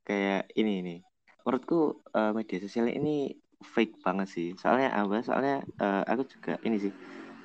[0.05, 0.99] kayak ini nih
[1.41, 4.47] menurutku uh, media sosial ini fake banget sih.
[4.57, 5.21] Soalnya apa?
[5.25, 6.93] Soalnya uh, aku juga ini sih.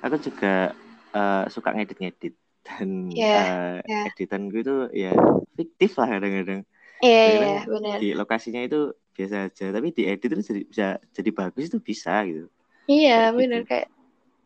[0.01, 0.73] Aku juga
[1.13, 2.33] uh, suka ngedit-ngedit.
[2.61, 4.05] Dan yeah, uh, yeah.
[4.13, 5.17] editan gue itu ya
[5.57, 6.61] fiktif lah kadang-kadang
[7.03, 10.87] iya yeah, yeah, benar di lokasinya itu biasa aja tapi di edit itu jadi bisa
[11.11, 12.47] jadi bagus itu bisa gitu
[12.87, 13.69] iya yeah, benar gitu.
[13.69, 13.87] kayak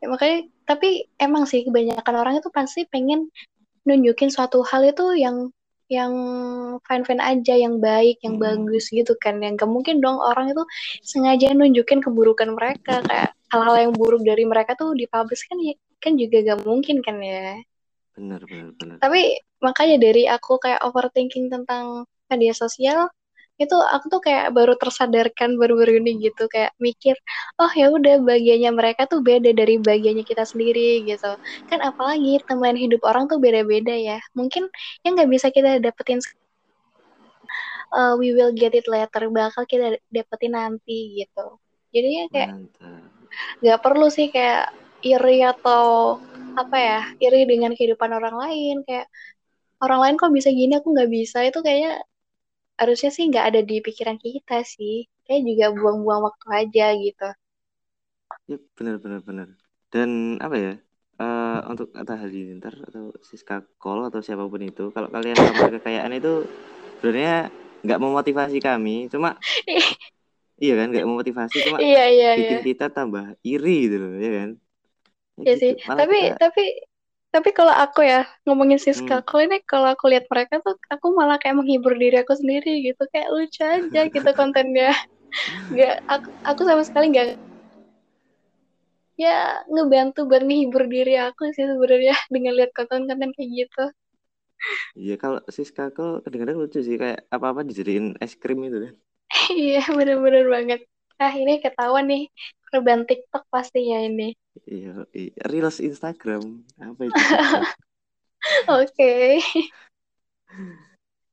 [0.02, 0.90] ya, makanya tapi
[1.22, 3.30] emang sih kebanyakan orang itu pasti pengen
[3.86, 5.54] nunjukin suatu hal itu yang
[5.86, 6.14] yang
[6.82, 8.46] fine-fine aja, yang baik, yang hmm.
[8.46, 9.38] bagus gitu kan.
[9.38, 10.66] Yang gak mungkin dong orang itu
[11.06, 16.18] sengaja nunjukin keburukan mereka kayak hal-hal yang buruk dari mereka tuh dipublish kan ya kan
[16.18, 17.62] juga gak mungkin kan ya.
[18.18, 18.98] Benar, benar, benar.
[18.98, 23.10] Tapi makanya dari aku kayak overthinking tentang media sosial,
[23.56, 26.48] itu aku tuh kayak baru tersadarkan baru-baru ini gitu.
[26.52, 27.16] Kayak mikir
[27.60, 31.40] oh ya udah bagiannya mereka tuh beda dari bagiannya kita sendiri gitu.
[31.72, 34.20] Kan apalagi teman hidup orang tuh beda-beda ya.
[34.36, 34.68] Mungkin
[35.08, 36.20] yang nggak bisa kita dapetin
[37.96, 41.60] uh, we will get it later bakal kita dapetin nanti gitu.
[41.96, 42.50] Jadinya kayak
[43.64, 46.18] nggak perlu sih kayak iri atau
[46.56, 48.76] apa ya iri dengan kehidupan orang lain.
[48.84, 49.08] Kayak
[49.80, 51.40] orang lain kok bisa gini aku nggak bisa.
[51.48, 52.04] Itu kayaknya
[52.76, 57.28] harusnya sih nggak ada di pikiran kita sih kayak juga buang-buang waktu aja gitu
[58.50, 59.48] ya benar benar benar
[59.90, 60.74] dan apa ya
[61.20, 66.14] uh, untuk Atta Halilintar atau Siska Kol atau siapa pun itu kalau kalian pamer kekayaan
[66.14, 66.46] itu
[67.00, 67.50] sebenarnya
[67.86, 69.38] nggak memotivasi kami cuma
[70.64, 72.68] iya kan nggak memotivasi cuma iya, iya, bikin iya.
[72.76, 74.50] kita tambah iri gitu loh ya kan
[75.36, 75.62] Kayak ya gitu.
[75.62, 76.64] sih Malah tapi kita tapi
[77.36, 81.08] tapi kalau aku ya ngomongin Siska hmm, kalau ini kalau aku lihat mereka tuh aku
[81.20, 83.02] malah kayak menghibur diri aku sendiri gitu.
[83.14, 84.90] Kayak lucu aja gitu kontennya
[85.74, 87.28] nggak aku aku sama sekali nggak
[89.24, 89.38] ya
[89.74, 93.84] ngebantu buat menghibur diri aku sih sebenarnya dengan lihat konten-konten kayak gitu.
[95.02, 98.94] Iya kalau Siska kok kadang-kadang lucu sih kayak apa-apa dijadiin es krim itu kan.
[99.60, 100.80] iya bener-bener banget.
[101.20, 102.22] Nah ini ketahuan nih
[102.76, 104.28] korban TikTok pastinya ini
[104.74, 105.32] Iya, iya.
[105.52, 106.44] Reels Instagram
[106.88, 107.24] apa itu
[108.68, 109.10] oke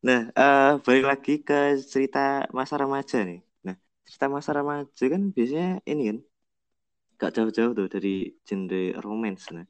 [0.06, 1.54] Nah, eh balik lagi ke
[1.92, 2.18] cerita
[2.58, 3.38] masa remaja nih.
[3.66, 3.74] Nah,
[4.06, 6.18] cerita masa remaja kan biasanya ini kan
[7.20, 8.08] gak jauh-jauh tuh dari
[8.48, 8.76] genre
[9.06, 9.42] romance.
[9.56, 9.64] Nah,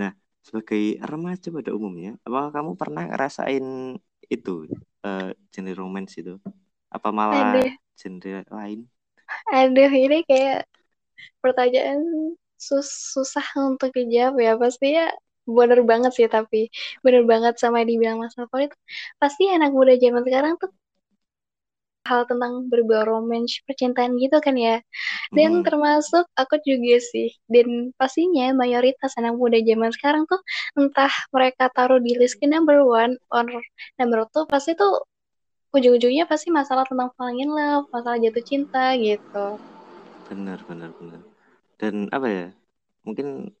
[0.00, 0.10] nah
[0.46, 3.64] sebagai remaja pada umumnya, apakah kamu pernah ngerasain
[4.34, 4.50] itu
[5.06, 5.24] eh
[5.54, 6.32] genre romance itu?
[6.96, 7.68] Apa malah aduh
[8.00, 8.80] genre lain?
[9.58, 10.56] aduh ini kayak
[11.42, 12.00] pertanyaan
[12.66, 14.52] sus susah untuk dijawab ya.
[14.62, 15.06] Pasti ya
[15.58, 16.72] bener banget sih tapi
[17.04, 18.76] bener banget sama yang dibilang Mas itu
[19.22, 20.70] pasti anak muda zaman sekarang tuh
[22.10, 24.76] hal tentang berbau romance percintaan gitu kan ya.
[25.36, 27.68] Dan Mm-mm, termasuk aku juga sih dan
[28.00, 30.40] pastinya mayoritas anak muda zaman sekarang tuh
[30.80, 33.44] entah mereka taruh di list ke number one or
[34.00, 34.92] number two pasti tuh
[35.76, 39.60] ujung-ujungnya pasti masalah tentang falling in love masalah jatuh cinta gitu
[40.28, 41.20] benar, benar, benar.
[41.80, 42.46] Dan apa ya?
[43.06, 43.52] Mungkin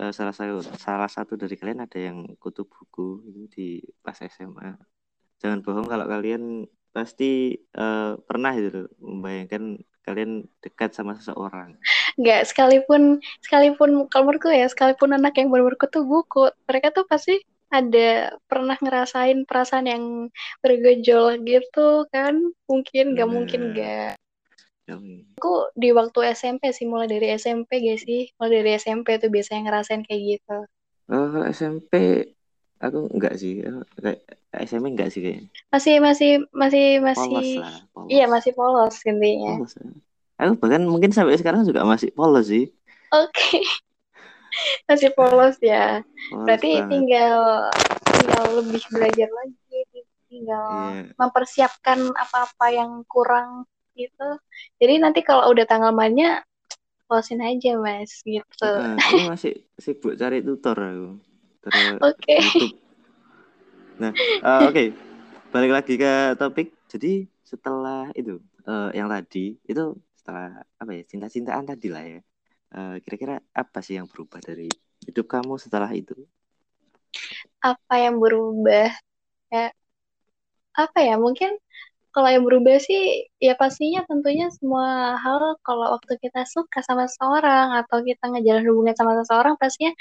[0.00, 3.66] eh, salah satu salah satu dari kalian ada yang kutu buku itu di
[4.04, 4.76] pas SMA.
[5.40, 11.78] Jangan bohong kalau kalian pasti eh, pernah itu membayangkan kalian dekat sama seseorang.
[12.20, 17.40] nggak sekalipun sekalipun kalau menurutku ya sekalipun anak yang baru berkutu buku mereka tuh pasti
[17.72, 20.04] ada pernah ngerasain perasaan yang
[20.60, 24.20] bergejolak gitu kan mungkin nggak mungkin nggak
[24.88, 25.26] Yoi.
[25.38, 29.70] aku di waktu SMP sih mulai dari SMP gak sih mulai dari SMP tuh biasanya
[29.70, 30.58] ngerasain kayak gitu
[31.12, 31.92] Oh, kalau SMP
[32.80, 33.60] aku enggak sih.
[33.60, 34.20] Eh, Kayak
[34.64, 35.50] SMP enggak sih kayaknya.
[35.68, 37.74] masih masih masih masih Polos lah,
[38.08, 39.72] iya masih polos intinya Polos.
[39.76, 39.84] ya.
[40.40, 42.70] Aku bahkan mungkin sampai sekarang juga masih polos sih.
[43.12, 43.48] oke
[44.88, 46.88] masih polos ya Polos berarti banget.
[46.88, 47.40] tinggal
[48.08, 49.78] tinggal lebih belajar lagi
[50.32, 51.12] tinggal Iya.
[51.20, 54.28] mempersiapkan apa-apa yang kurang gitu
[54.80, 56.42] jadi nanti kalau udah tanggal mainnya
[57.06, 61.08] closein aja mas gitu Heeh, ini masih sibuk cari tutor aku.
[62.02, 62.74] Oke YouTube.
[64.02, 64.84] Nah, eh, oke.
[65.54, 66.74] Balik lagi ke topik.
[66.90, 72.20] Jadi setelah itu eh, yang tadi itu setelah apa ya cinta-cintaan tadi lah ya.
[72.72, 74.66] Eh, kira-kira apa sih yang berubah dari
[75.06, 76.18] hidup kamu setelah itu?
[77.62, 78.90] apa yang berubah
[79.52, 79.68] ya
[80.72, 81.54] apa ya mungkin
[82.12, 87.72] kalau yang berubah sih ya pastinya tentunya semua hal kalau waktu kita suka sama seseorang
[87.80, 89.92] atau kita ngejalan hubungan sama seseorang pastinya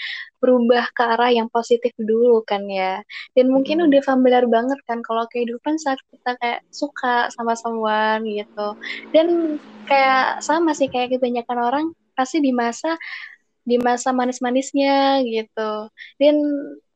[0.43, 3.00] berubah ke arah yang positif dulu kan ya.
[3.36, 3.88] Dan mungkin Mm-mm.
[3.88, 8.67] udah familiar banget kan kalau kehidupan saat kita kayak suka sama someone gitu.
[9.15, 13.00] Dan kayak sama sih kayak kebanyakan orang pasti di masa
[13.63, 15.88] di masa manis-manisnya gitu.
[16.19, 16.36] Dan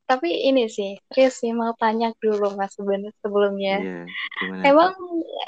[0.06, 3.82] tapi ini sih, Tris sih mau tanya dulu Mas seben- sebelumnya.
[3.82, 4.06] Iya,
[4.40, 4.70] gimana tuh?
[4.70, 4.94] Emang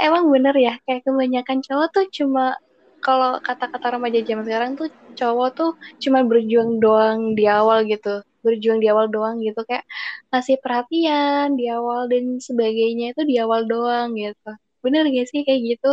[0.02, 2.58] emang bener ya kayak kebanyakan cowok tuh cuma
[2.98, 8.22] kalau kata-kata remaja zaman sekarang tuh cowok tuh cuma berjuang doang di awal gitu.
[8.42, 9.86] Berjuang di awal doang gitu kayak
[10.34, 14.50] ngasih perhatian di awal dan sebagainya itu di awal doang gitu.
[14.82, 15.92] Bener gak sih kayak gitu?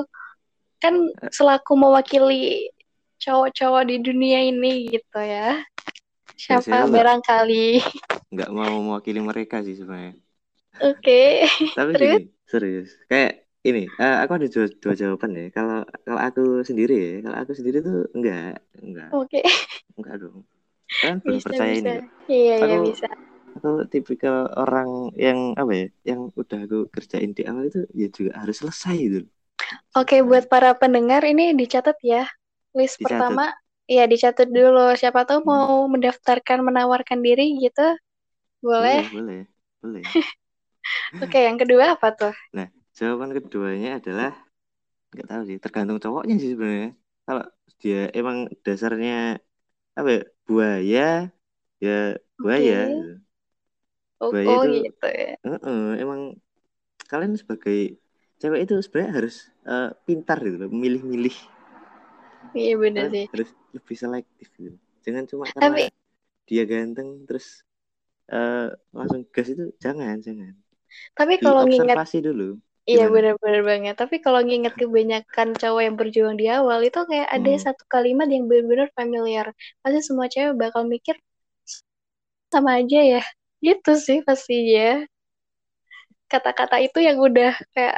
[0.80, 2.68] Kan Eh, selaku mewakili
[3.20, 5.64] cowok-cowok di dunia ini gitu ya.
[6.36, 7.66] Sih, Siapa nggak barangkali.
[8.34, 10.12] nggak mau mewakili mereka sih sebenarnya.
[10.80, 11.42] Oke.
[11.76, 12.18] Tapi Terus gini,
[12.52, 12.88] serius.
[13.10, 13.30] Kayak
[13.68, 15.44] ini, eh, aku ada dua, dua jawaban ya.
[15.56, 18.40] Kalau kalau aku sendiri ya, kalau aku sendiri tuh enggak,
[18.84, 19.42] enggak, oke
[19.98, 20.38] enggak dong.
[21.00, 21.86] Kalian belum bisa percaya bisa.
[21.86, 22.06] ini kok.
[22.32, 23.06] Iya iya Aku bisa.
[23.56, 24.88] aku tipikal orang
[25.24, 29.18] yang apa ya, yang udah aku kerjain di awal itu ya juga harus selesai gitu.
[29.98, 32.26] Oke, buat para pendengar ini dicatat ya.
[32.74, 33.04] List Dicatat.
[33.04, 33.54] pertama,
[33.86, 34.94] ya dicatat dulu.
[34.98, 37.94] Siapa tahu mau mendaftarkan, menawarkan diri gitu.
[38.78, 39.10] Boleh, Boleh.
[39.12, 39.40] boleh,
[39.82, 40.06] boleh.
[41.22, 42.32] Oke, yang kedua apa tuh?
[42.56, 44.30] Nah, jawaban keduanya adalah
[45.12, 46.90] nggak tahu sih, tergantung cowoknya sih sebenarnya.
[47.26, 47.44] Kalau
[47.82, 49.12] dia emang dasarnya
[49.98, 51.00] apa ya, buaya,
[51.84, 51.90] ya
[52.42, 52.74] buaya.
[52.98, 53.24] Gitu.
[54.20, 55.36] Oh, Buaya oh itu gitu ya.
[55.46, 56.20] Heeh, emang
[57.10, 57.78] kalian sebagai
[58.40, 59.36] cewek itu sebenarnya harus
[59.68, 61.36] eh, pintar gitu loh, milih-milih.
[62.54, 63.26] Iya Kalian sih.
[63.32, 64.76] harus lebih selektif gitu.
[65.04, 65.90] Jangan cuma Tapi karena
[66.48, 67.64] dia ganteng terus
[68.32, 68.56] eh,
[68.96, 70.52] langsung gas itu jangan, jangan.
[71.18, 72.42] tapi kalau nginget dulu.
[72.90, 73.94] Iya benar-benar banget.
[74.02, 77.64] Tapi kalau nginget kebanyakan cowok yang berjuang di awal itu kayak ada Hmm.
[77.66, 79.46] satu kalimat yang benar-benar familiar.
[79.82, 81.16] Pasti semua cewek bakal mikir
[82.52, 83.22] sama aja ya.
[83.64, 85.04] Gitu sih pastinya.
[86.32, 87.96] Kata-kata itu yang udah kayak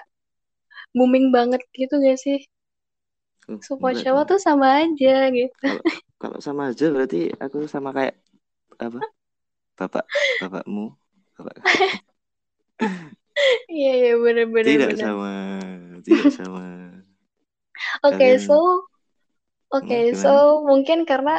[0.96, 2.38] booming banget gitu gak sih?
[3.48, 5.66] Oh, Semua cowok tuh sama aja gitu.
[5.66, 5.82] Kalau
[6.20, 8.14] kalau sama aja berarti aku sama kayak
[8.86, 9.00] apa?
[9.76, 10.04] Bapak
[10.40, 10.96] bapakmu,
[11.36, 11.56] bapak
[13.68, 15.04] Iya iya benar-benar tidak benar.
[15.04, 15.32] sama,
[16.00, 16.64] tidak sama.
[18.08, 18.58] Oke, Kalian so
[19.68, 20.64] oke, hmm, so gimana?
[20.64, 21.36] mungkin karena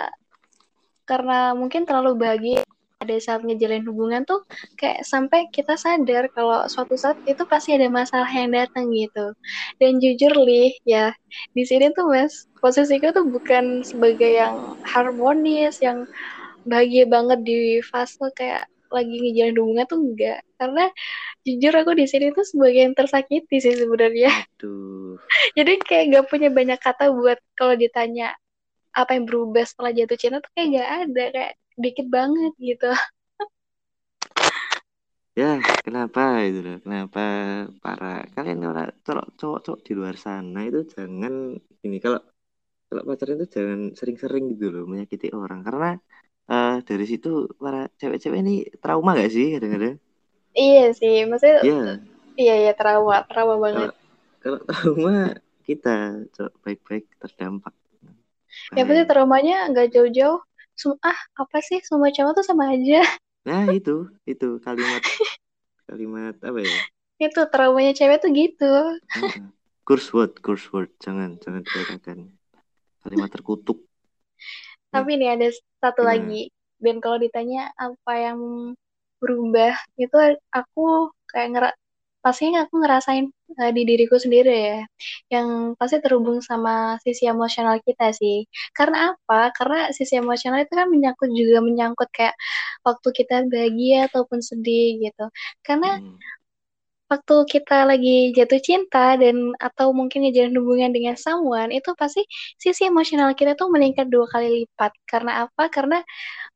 [1.10, 2.62] karena mungkin terlalu bahagia
[2.98, 4.42] ada saat ngejalin hubungan tuh
[4.76, 9.34] kayak sampai kita sadar kalau suatu saat itu pasti ada masalah yang datang gitu.
[9.82, 11.14] Dan jujur lih ya
[11.54, 16.06] di sini tuh mas posisiku tuh bukan sebagai yang harmonis yang
[16.68, 20.40] bahagia banget di fase kayak lagi ngejalin hubungan tuh enggak.
[20.60, 20.86] Karena
[21.44, 24.32] jujur aku di sini tuh sebagai yang tersakiti sih sebenarnya.
[25.58, 28.36] Jadi kayak gak punya banyak kata buat kalau ditanya
[28.96, 32.92] apa yang berubah setelah jatuh cinta tuh kayak gak ada kayak dikit banget gitu.
[35.38, 36.82] Ya, kenapa itu loh?
[36.82, 37.22] Kenapa
[37.78, 38.58] para kalian
[39.06, 41.54] kalau cowok-cowok di luar sana itu jangan
[41.86, 42.18] ini kalau
[42.90, 45.62] kalau pacaran itu jangan sering-sering gitu loh menyakiti orang.
[45.62, 45.94] Karena
[46.78, 49.98] uh, dari situ para cewek-cewek ini trauma gak sih kadang-kadang?
[50.54, 51.82] iya sih maksudnya Iya.
[52.38, 53.94] iya iya trauma trauma banget Kalau
[54.40, 55.16] kalau trauma
[55.66, 56.24] kita
[56.64, 57.74] baik-baik terdampak.
[58.74, 60.40] ya pasti traumanya nggak jauh-jauh
[61.04, 63.02] ah apa sih semua cowok tuh sama aja
[63.48, 65.00] Nah, itu itu kalimat
[65.88, 66.78] kalimat apa ya?
[67.18, 68.74] itu traumanya cewek tuh gitu.
[69.88, 70.92] Curse word, curse word.
[71.00, 72.18] Jangan jangan dikatakan
[73.02, 73.80] kalimat terkutuk.
[74.88, 75.48] tapi nih ada
[75.80, 76.12] satu Gimana?
[76.12, 76.42] lagi
[76.84, 78.40] dan kalau ditanya apa yang
[79.22, 80.18] berubah itu
[80.54, 81.70] aku kayak ngera
[82.24, 83.26] pastinya aku ngerasain
[83.62, 84.80] uh, di diriku sendiri ya.
[85.34, 85.48] Yang
[85.80, 88.44] pasti terhubung sama sisi emosional kita sih.
[88.78, 89.54] Karena apa?
[89.58, 92.36] Karena sisi emosional itu kan menyangkut juga menyangkut kayak
[92.88, 95.24] waktu kita bahagia ataupun sedih gitu.
[95.66, 96.18] Karena Hmm.
[97.12, 102.22] Waktu kita lagi jatuh cinta dan atau mungkin ngejalin hubungan dengan someone itu pasti
[102.64, 104.92] sisi emosional kita tuh meningkat dua kali lipat.
[105.12, 105.64] Karena apa?
[105.76, 105.98] Karena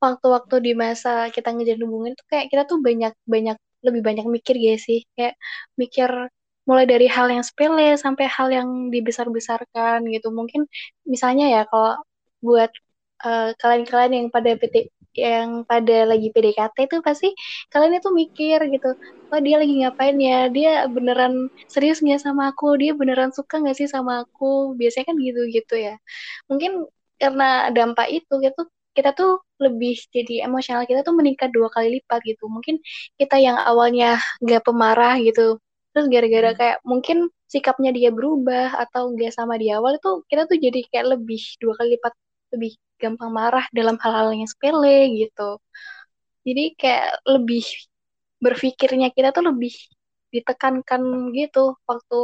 [0.03, 4.55] waktu-waktu di masa kita ngejalin hubungan itu kayak kita tuh banyak banyak lebih banyak mikir
[4.59, 4.99] ya sih?
[5.15, 5.35] Kayak
[5.81, 6.09] mikir
[6.69, 10.27] mulai dari hal yang sepele sampai hal yang dibesar-besarkan gitu.
[10.39, 10.61] Mungkin
[11.07, 11.97] misalnya ya kalau
[12.45, 12.71] buat
[13.25, 14.75] uh, kalian-kalian yang pada PT
[15.15, 17.27] yang pada lagi PDKT itu pasti
[17.71, 18.87] kalian itu mikir gitu
[19.31, 20.51] oh dia lagi ngapain ya?
[20.55, 21.33] Dia beneran
[21.71, 22.75] serius nggak sama aku?
[22.81, 24.75] Dia beneran suka nggak sih sama aku?
[24.79, 25.95] Biasanya kan gitu gitu ya.
[26.49, 26.71] Mungkin
[27.21, 28.61] karena dampak itu gitu
[28.97, 32.43] kita tuh lebih jadi emosional kita tuh meningkat dua kali lipat gitu.
[32.51, 32.75] Mungkin
[33.19, 35.59] kita yang awalnya nggak pemarah gitu
[35.91, 36.59] terus gara-gara Hmm.
[36.59, 37.17] kayak mungkin
[37.51, 41.73] sikapnya dia berubah atau nggak sama di awal itu kita tuh jadi kayak lebih dua
[41.75, 42.13] kali lipat
[42.55, 42.71] lebih
[43.01, 45.57] gampang marah dalam hal-hal yang sepele gitu
[46.45, 47.65] jadi kayak lebih
[48.41, 49.73] berpikirnya kita tuh lebih
[50.29, 52.19] ditekankan gitu waktu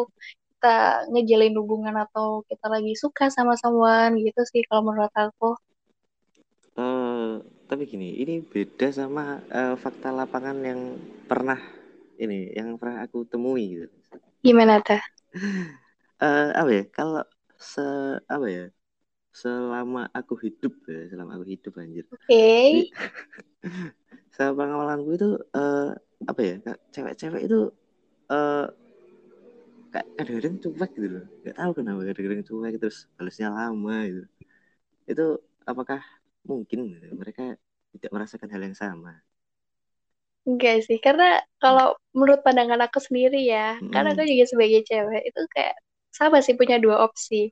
[0.58, 5.58] kita ngejalin hubungan atau kita lagi suka sama someone gitu sih kalau menurut aku
[6.78, 10.94] Uh, tapi gini, ini beda sama uh, fakta lapangan yang
[11.26, 11.58] pernah
[12.22, 13.90] ini, yang pernah aku temui gitu.
[14.46, 15.02] gimana tuh
[16.22, 16.84] uh, apa ya?
[16.94, 17.26] Kalau
[17.58, 17.82] se
[18.30, 18.66] apa ya?
[19.38, 22.06] Selama aku hidup ya, selama aku hidup anjir.
[22.10, 22.89] oke okay.
[24.36, 25.93] Sama pengalamanku itu uh,
[26.26, 26.56] apa ya?
[26.93, 27.60] Cewek-cewek itu
[28.34, 28.65] uh,
[29.93, 31.26] kadang-kadang cuek gitu loh.
[31.45, 34.23] Gak tahu kenapa kadang-kadang cuek terus balasnya lama gitu.
[35.06, 35.26] Itu
[35.65, 36.02] apakah
[36.47, 37.43] mungkin gitu, mereka
[37.93, 39.12] tidak merasakan hal yang sama?
[40.47, 43.91] Enggak sih, karena kalau menurut pandangan aku sendiri ya, Hmm.
[43.91, 45.76] karena aku juga sebagai cewek itu kayak
[46.15, 47.52] sama sih punya dua opsi.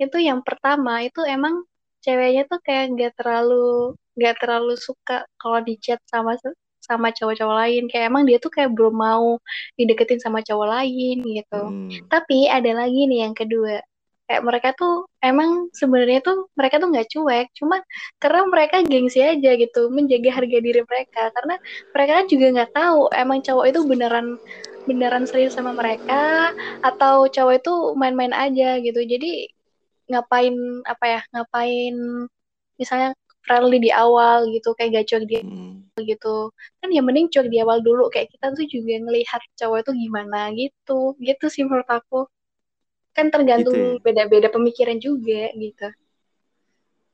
[0.00, 1.68] Itu yang pertama itu emang
[2.00, 6.34] ceweknya tuh kayak nggak terlalu nggak terlalu suka kalau di chat sama
[6.80, 9.36] sama cowok-cowok lain kayak emang dia tuh kayak belum mau
[9.76, 11.62] dideketin sama cowok lain gitu.
[11.62, 11.92] Hmm.
[12.08, 13.84] Tapi ada lagi nih yang kedua
[14.30, 17.82] kayak mereka tuh emang sebenarnya tuh mereka tuh nggak cuek cuma
[18.22, 21.58] karena mereka gengsi aja gitu menjaga harga diri mereka karena
[21.90, 24.38] mereka kan juga nggak tahu emang cowok itu beneran
[24.86, 29.50] beneran serius sama mereka atau cowok itu main-main aja gitu jadi
[30.10, 31.94] ngapain apa ya ngapain
[32.76, 33.14] misalnya
[33.46, 35.84] friendly di awal gitu kayak gak cuek dia Hmm.
[35.96, 39.92] gitu kan ya mending cuek di awal dulu kayak kita tuh juga ngelihat cowok itu
[40.08, 42.28] gimana gitu gitu sih menurut aku
[43.16, 44.02] kan tergantung Gitu ya?
[44.04, 45.88] beda-beda pemikiran juga gitu.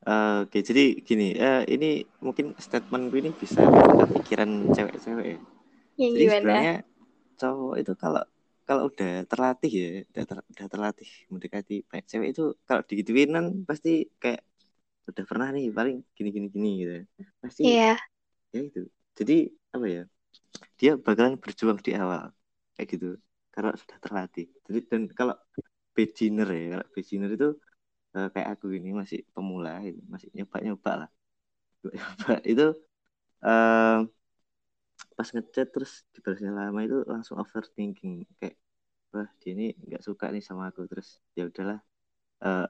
[0.07, 3.59] Uh, Oke, jadi gini, uh, ini mungkin statementku ini bisa
[4.15, 5.39] pikiran cewek-cewek ya.
[5.99, 6.31] Yang jadi gimana?
[6.39, 6.75] sebenarnya
[7.35, 8.23] cowok itu kalau
[8.67, 11.73] kalau udah terlatih ya udah, ter, udah terlatih mendekati
[12.11, 13.89] cewek itu kalau digituin kan pasti
[14.21, 14.41] kayak
[15.09, 16.93] udah pernah nih paling gini gini gini gitu.
[17.43, 17.97] Pasti Iya.
[18.55, 18.79] ya itu.
[19.19, 19.33] Jadi
[19.75, 20.01] apa ya
[20.79, 22.23] dia bakalan berjuang di awal
[22.75, 23.07] kayak gitu
[23.53, 24.45] karena sudah terlatih.
[24.67, 25.35] Jadi dan kalau
[25.97, 27.47] beginner ya kalau beginner itu
[28.15, 29.69] uh, kayak aku ini masih pemula
[30.13, 31.09] masih nyoba nyoba lah.
[31.95, 32.65] Nyoba itu
[33.47, 33.97] uh,
[35.17, 38.21] pas ngechat terus dibalasnya lama itu langsung overthinking.
[38.37, 38.55] Kayak
[39.09, 40.85] wah dia ini nggak suka nih sama aku.
[40.85, 41.81] Terus ya udahlah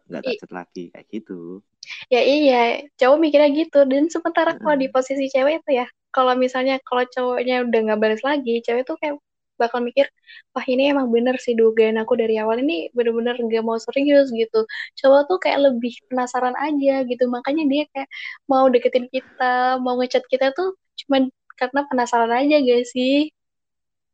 [0.07, 0.83] nggak uh, tak chat lagi.
[0.95, 1.59] Kayak gitu.
[2.07, 2.87] Ya iya.
[2.95, 3.83] Cowok mikirnya gitu.
[3.83, 8.23] Dan sementara kalau di posisi cewek itu ya kalau misalnya kalau cowoknya udah nggak balas
[8.23, 9.19] lagi cewek tuh kayak
[9.57, 10.05] bakal mikir
[10.53, 12.63] wah ini emang bener sih dugaan aku dari awal.
[12.63, 14.63] Ini bener-bener gak mau serius gitu.
[15.03, 17.27] Cowok tuh kayak lebih penasaran aja gitu.
[17.27, 18.07] Makanya dia kayak
[18.47, 21.27] mau deketin kita mau ngechat kita tuh cuman
[21.57, 23.33] karena penasaran aja gak sih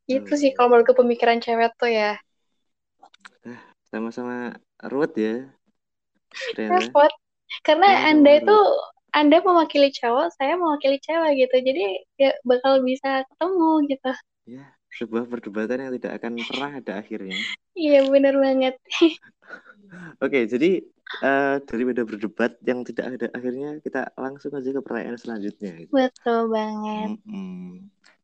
[0.08, 0.40] itu hmm.
[0.40, 2.20] sih kalau menurut pemikiran cewek tuh ya
[3.88, 4.58] sama-sama
[4.90, 5.36] ruwet ya
[6.58, 7.14] ruwet
[7.62, 8.58] karena sama anda itu
[9.14, 11.86] anda mewakili cowok saya mewakili cewek gitu jadi
[12.18, 14.12] ya bakal bisa ketemu gitu
[14.50, 17.38] ya sebuah perdebatan yang tidak akan pernah ada akhirnya.
[17.74, 18.78] Iya benar banget.
[20.24, 20.86] Oke, jadi
[21.22, 25.72] uh, daripada berdebat yang tidak ada akhirnya, kita langsung aja ke pertanyaan selanjutnya.
[25.86, 25.92] Gitu.
[25.94, 27.08] Betul banget.
[27.14, 27.70] Mm -hmm.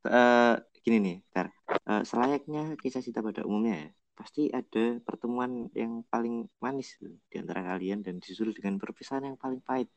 [0.09, 1.53] uh, gini nih, Tar.
[1.85, 7.61] Uh, selayaknya kisah cinta pada umumnya ya, pasti ada pertemuan yang paling manis di antara
[7.61, 9.91] kalian dan disusul dengan perpisahan yang paling pahit.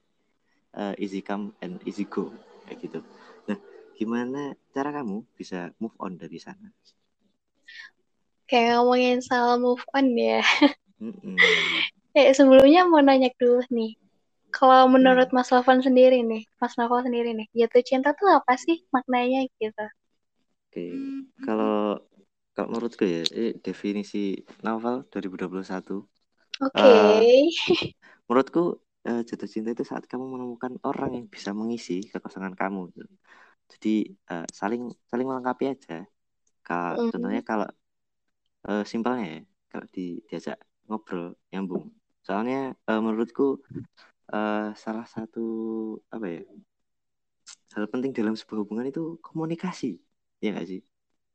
[0.72, 2.33] Uh, easy come and easy go,
[2.64, 3.05] kayak gitu.
[3.44, 3.61] Nah,
[3.92, 6.72] gimana cara kamu bisa move on dari sana?
[8.48, 10.40] Kayak ngomongin soal move on ya.
[10.96, 11.37] Mm-mm.
[12.12, 13.96] Kayak sebelumnya mau nanya dulu nih.
[14.53, 18.85] Kalau menurut Mas Novan sendiri nih, Mas Novan sendiri nih, jatuh cinta tuh apa sih
[18.92, 19.87] maknanya gitu?
[20.68, 20.92] Oke,
[21.40, 21.96] kalau
[22.53, 25.57] kalau menurutku ya, ini definisi novel 2021.
[25.57, 26.05] Oke.
[26.68, 27.48] Okay.
[27.48, 27.88] Uh,
[28.29, 28.77] menurutku
[29.09, 32.92] uh, jatuh cinta itu saat kamu menemukan orang yang bisa mengisi kekosongan kamu.
[32.92, 33.09] Gitu
[33.72, 33.94] jadi
[34.33, 36.05] uh, saling saling melengkapi aja
[36.61, 37.11] kalau mm.
[37.16, 37.68] contohnya kalau
[38.68, 39.40] uh, simpelnya ya
[39.72, 41.88] kalau di, diajak ngobrol nyambung
[42.23, 43.59] soalnya uh, menurutku
[44.31, 45.45] uh, salah satu
[46.09, 46.43] apa ya
[47.75, 49.99] hal penting dalam sebuah hubungan itu komunikasi
[50.39, 50.81] ya nggak sih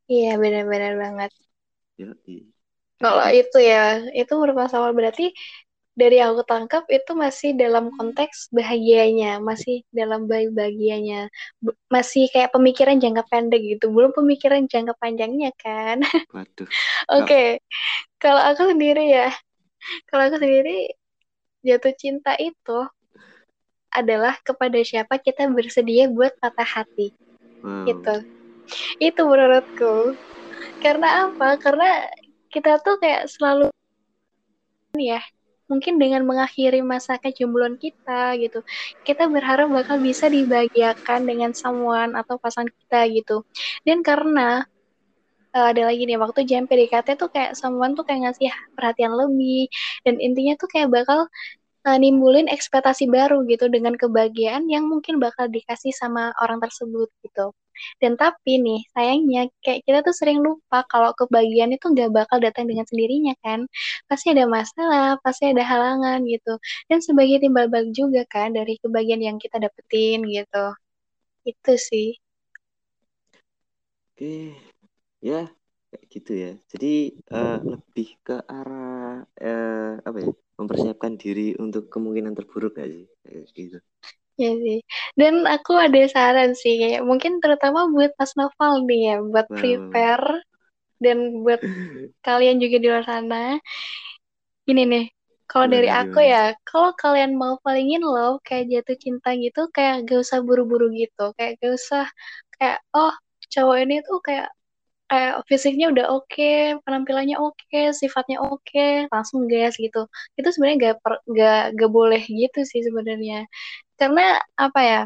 [0.07, 1.31] iya benar-benar banget
[1.99, 2.11] ya
[2.97, 5.35] kalau itu ya itu merupakan berarti
[5.97, 11.25] dari yang aku tangkap itu masih dalam konteks bahagianya, masih dalam bahagianya,
[11.89, 16.05] masih kayak pemikiran jangka pendek gitu, belum pemikiran jangka panjangnya kan.
[16.29, 16.69] Waduh.
[17.17, 17.47] Oke, okay.
[18.21, 19.33] kalau aku sendiri ya,
[20.09, 20.93] kalau aku sendiri
[21.65, 22.79] jatuh cinta itu
[23.91, 27.15] adalah kepada siapa kita bersedia buat patah hati,
[27.63, 27.87] wow.
[27.87, 28.15] gitu.
[28.99, 30.13] Itu menurutku.
[30.83, 31.57] Karena apa?
[31.57, 32.05] Karena
[32.51, 33.71] kita tuh kayak selalu
[34.97, 35.21] ya
[35.67, 38.63] mungkin dengan mengakhiri masa kejombloan kita gitu
[39.03, 43.43] kita berharap bakal bisa dibahagiakan dengan someone atau pasangan kita gitu
[43.83, 44.63] dan karena
[45.57, 49.65] uh, ada lagi nih waktu jam PDKT tuh kayak someone tuh kayak ngasih perhatian lebih
[50.05, 51.25] dan intinya tuh kayak bakal
[51.89, 57.49] uh, nimbulin ekspektasi baru gitu dengan kebahagiaan yang mungkin bakal dikasih sama orang tersebut gitu
[58.01, 62.65] dan tapi nih, sayangnya kayak kita tuh sering lupa kalau kebahagiaan itu nggak bakal datang
[62.69, 63.69] dengan sendirinya kan.
[64.09, 66.57] Pasti ada masalah, pasti ada halangan gitu.
[66.89, 70.65] Dan sebagai timbal balik juga kan dari kebahagiaan yang kita dapetin gitu.
[71.45, 72.17] Itu sih.
[74.17, 74.57] Oke,
[75.21, 75.49] ya
[75.87, 76.51] kayak gitu ya.
[76.71, 80.29] Jadi uh, lebih ke arah uh, apa ya?
[80.57, 83.05] Mempersiapkan diri untuk kemungkinan terburuk gak sih?
[83.21, 83.77] Kayak gitu.
[84.37, 84.77] Iya sih.
[85.17, 90.45] Dan aku ada saran sih, kayak mungkin terutama buat Mas Noval nih ya, buat prepare
[91.01, 91.61] dan buat
[92.25, 93.57] kalian juga di luar sana.
[94.69, 95.05] Ini nih,
[95.49, 100.05] kalau dari aku ya, kalau kalian mau falling in love, kayak jatuh cinta gitu, kayak
[100.05, 101.33] gak usah buru-buru gitu.
[101.37, 102.05] Kayak gak usah,
[102.57, 103.13] kayak, oh
[103.53, 104.49] cowok ini tuh kayak
[105.09, 110.07] kayak fisiknya udah oke, okay, penampilannya oke, okay, sifatnya oke, okay, langsung gas gitu.
[110.39, 113.47] Itu sebenarnya gak, per, gak, gak boleh gitu sih sebenarnya.
[113.99, 115.01] Karena apa ya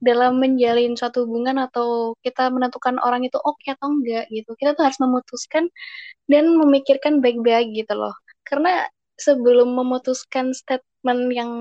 [0.00, 4.76] dalam menjalin suatu hubungan atau kita menentukan orang itu oke okay atau enggak gitu kita
[4.76, 5.72] tuh harus memutuskan
[6.28, 8.14] dan memikirkan baik-baik gitu loh.
[8.44, 8.84] Karena
[9.16, 11.52] sebelum memutuskan statement yang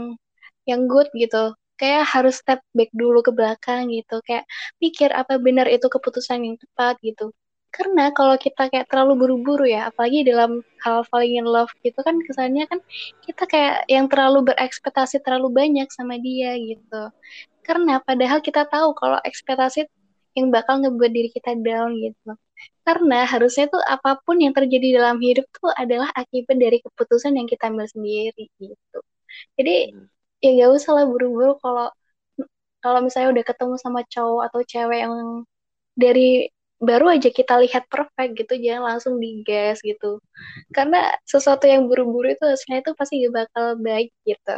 [0.67, 4.19] yang good gitu kayak harus step back dulu ke belakang gitu.
[4.27, 4.45] Kayak
[4.83, 7.31] pikir apa benar itu keputusan yang tepat gitu
[7.75, 12.15] karena kalau kita kayak terlalu buru-buru ya apalagi dalam hal falling in love gitu kan
[12.23, 12.79] kesannya kan
[13.27, 17.11] kita kayak yang terlalu berekspektasi terlalu banyak sama dia gitu
[17.67, 19.91] karena padahal kita tahu kalau ekspektasi
[20.39, 22.31] yang bakal ngebuat diri kita down gitu
[22.87, 27.47] Karena harusnya tuh apa pun yang terjadi dalam hidup tuh adalah akibat dari keputusan yang
[27.51, 28.99] kita ambil sendiri gitu.
[29.59, 29.91] Jadi
[30.43, 31.87] ya gak usah lah buru-buru kalau
[32.83, 35.15] kalau misalnya udah ketemu sama cowok atau cewek yang
[35.97, 36.47] dari
[36.79, 40.19] baru aja kita lihat perfect gitu jangan langsung digas gitu.
[40.75, 44.57] Karena sesuatu yang buru-buru itu hasilnya itu pasti gak bakal baik gitu.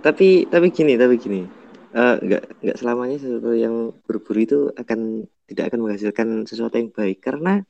[0.00, 1.42] Tapi tapi gini tapi gini.
[1.90, 7.18] Uh, nggak nggak selamanya sesuatu yang buru-buru itu akan tidak akan menghasilkan sesuatu yang baik.
[7.18, 7.64] Karena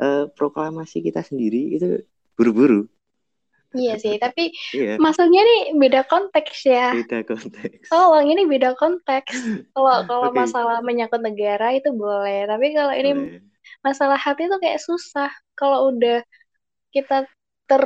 [0.00, 2.00] uh, proklamasi kita sendiri itu
[2.36, 2.88] buru-buru
[3.76, 4.96] iya sih tapi iya.
[4.96, 6.96] maksudnya nih beda konteks ya.
[6.96, 7.86] Beda konteks.
[7.92, 9.36] Tolong ini beda konteks.
[9.76, 10.38] Kalau kalau okay.
[10.42, 13.40] masalah menyangkut negara itu boleh tapi kalau ini boleh.
[13.84, 15.30] masalah hati itu kayak susah.
[15.54, 16.24] Kalau udah
[16.90, 17.28] kita
[17.66, 17.84] ter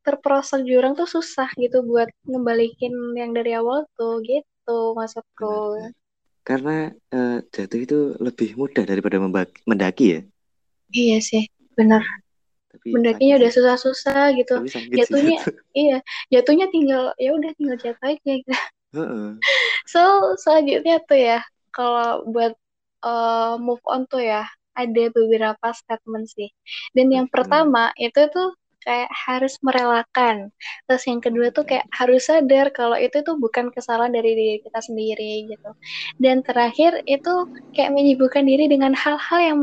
[0.00, 5.92] terperosok jurang tuh susah gitu buat ngembalikin yang dari awal tuh gitu maksudku.
[6.40, 9.20] Karena uh, jatuh itu lebih mudah daripada
[9.68, 10.20] mendaki ya?
[10.90, 11.44] Iya sih
[11.78, 12.02] benar
[12.70, 14.54] tapi mendakinya udah susah-susah gitu.
[14.94, 15.54] Jatuhnya sih,
[15.90, 15.98] iya
[16.30, 18.32] jatuhnya tinggal ya udah tinggal jatuh aja.
[18.40, 18.54] Gitu
[18.94, 19.36] uh-uh.
[19.92, 20.02] so
[20.38, 21.38] selanjutnya tuh ya
[21.74, 22.54] kalau buat
[23.02, 24.46] uh, move on tuh ya
[24.78, 26.48] ada beberapa statement sih.
[26.94, 30.48] Dan yang pertama itu tuh kayak harus merelakan.
[30.88, 34.80] Terus yang kedua tuh kayak harus sadar kalau itu tuh bukan kesalahan dari diri kita
[34.80, 35.70] sendiri gitu.
[36.16, 39.58] Dan terakhir itu kayak menyibukkan diri dengan hal-hal yang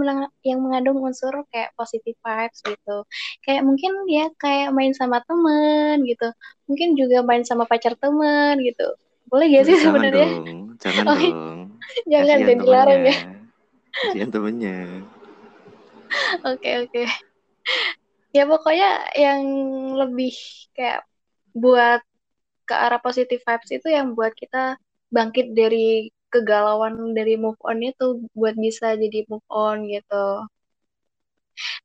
[0.46, 2.98] yang mengandung unsur kayak positive vibes gitu.
[3.44, 6.30] Kayak mungkin ya kayak main sama temen gitu.
[6.70, 8.88] Mungkin juga main sama pacar temen gitu.
[9.28, 10.30] Boleh gak sih sebenarnya?
[10.80, 11.60] Jangan oh, dong.
[12.08, 13.18] Jangan dan dilarang ya.
[13.98, 14.78] Kasihan temennya.
[16.48, 17.04] Oke oke
[18.38, 19.42] ya pokoknya yang
[20.02, 20.34] lebih
[20.78, 21.02] kayak
[21.58, 22.02] buat
[22.68, 24.78] ke arah positive vibes itu yang buat kita
[25.10, 30.46] bangkit dari kegalauan dari move on itu buat bisa jadi move on gitu.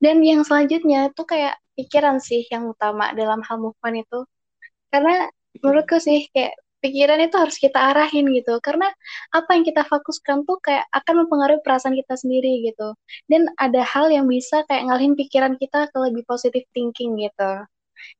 [0.02, 4.18] Dan yang selanjutnya itu kayak pikiran sih yang utama dalam hal move on itu.
[4.92, 5.30] Karena
[5.62, 8.58] menurutku sih kayak pikiran itu harus kita arahin gitu.
[8.58, 8.90] Karena
[9.30, 12.92] apa yang kita fokuskan tuh kayak akan mempengaruhi perasaan kita sendiri gitu.
[13.30, 17.52] Dan ada hal yang bisa kayak ngalihin pikiran kita ke lebih positive thinking gitu.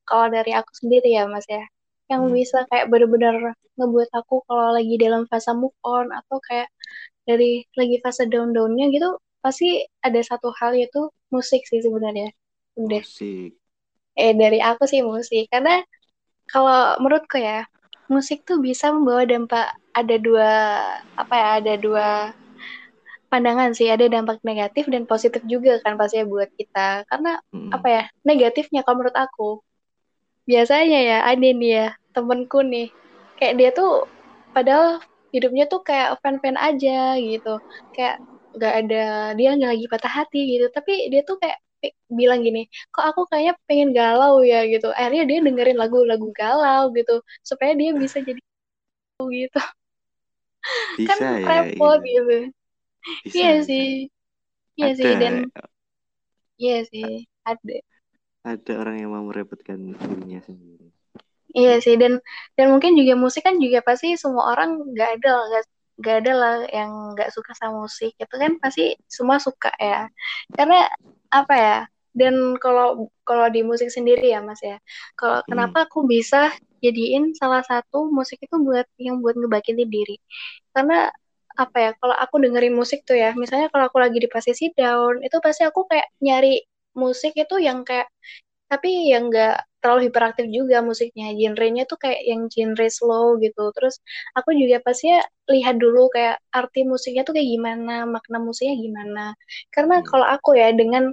[0.07, 1.67] Kalau dari aku sendiri ya mas ya.
[2.07, 2.35] Yang hmm.
[2.39, 6.71] bisa kayak bener-bener ngebuat aku kalau lagi dalam fase move on atau kayak
[7.27, 12.31] dari lagi fase down-downnya gitu pasti ada satu hal yaitu musik sih sebenarnya.
[12.79, 13.03] Udah.
[13.03, 13.59] Musik.
[14.15, 15.51] Eh dari aku sih musik.
[15.51, 15.83] Karena
[16.47, 17.67] kalau menurutku ya
[18.13, 20.51] musik tuh bisa membawa dampak ada dua
[21.17, 22.09] apa ya ada dua
[23.33, 23.89] pandangan sih.
[23.89, 27.09] Ada dampak negatif dan positif juga kan pastinya buat kita.
[27.09, 27.73] Karena hmm.
[27.73, 29.51] apa ya negatifnya kalau menurut aku
[30.45, 32.93] biasanya ya ada nih ya temenku nih.
[33.41, 34.05] Kayak dia tuh
[34.53, 35.01] padahal
[35.33, 37.57] hidupnya tuh kayak fan-fan aja gitu.
[37.97, 38.21] Kayak
[38.53, 40.69] nggak ada dia nggak lagi patah hati gitu.
[40.69, 41.57] Tapi dia tuh kayak
[42.07, 44.89] bilang gini, kok aku kayaknya pengen galau ya gitu.
[44.95, 48.41] Akhirnya dia dengerin lagu-lagu galau gitu, supaya dia bisa jadi
[49.23, 49.61] gitu.
[50.95, 52.23] Bisa kan ya, repot gitu.
[52.23, 52.37] gitu.
[53.27, 53.67] Bisa, iya bisa.
[53.67, 53.87] sih.
[54.73, 55.35] Iya ada, sih dan
[56.57, 57.11] iya sih,
[57.43, 57.77] ada.
[58.43, 60.87] Ada orang yang mau merepotkan dirinya sendiri.
[61.53, 62.23] Iya sih dan
[62.57, 65.63] dan mungkin juga musik kan juga pasti semua orang nggak ada nggak
[66.01, 70.09] nggak ada lah yang nggak suka sama musik itu kan pasti semua suka ya
[70.57, 70.89] karena
[71.33, 71.79] apa ya?
[72.13, 74.77] Dan kalau kalau di musik sendiri ya mas ya.
[75.17, 75.49] Kalau hmm.
[75.49, 76.53] kenapa aku bisa
[76.85, 80.17] jadiin salah satu musik itu buat yang buat ngebangkitin diri?
[80.77, 81.09] Karena
[81.57, 81.91] apa ya?
[82.01, 85.65] Kalau aku dengerin musik tuh ya misalnya kalau aku lagi di posisi down itu pasti
[85.65, 86.61] aku kayak nyari
[86.93, 88.09] musik itu yang kayak
[88.73, 91.35] tapi yang enggak terlalu hiperaktif juga musiknya.
[91.37, 93.69] Genrenya tuh kayak yang genre slow gitu.
[93.77, 94.01] Terus
[94.39, 95.13] aku juga pasti
[95.53, 99.25] lihat dulu kayak arti musiknya tuh kayak gimana makna musiknya gimana.
[99.75, 100.07] Karena hmm.
[100.09, 101.13] kalau aku ya dengan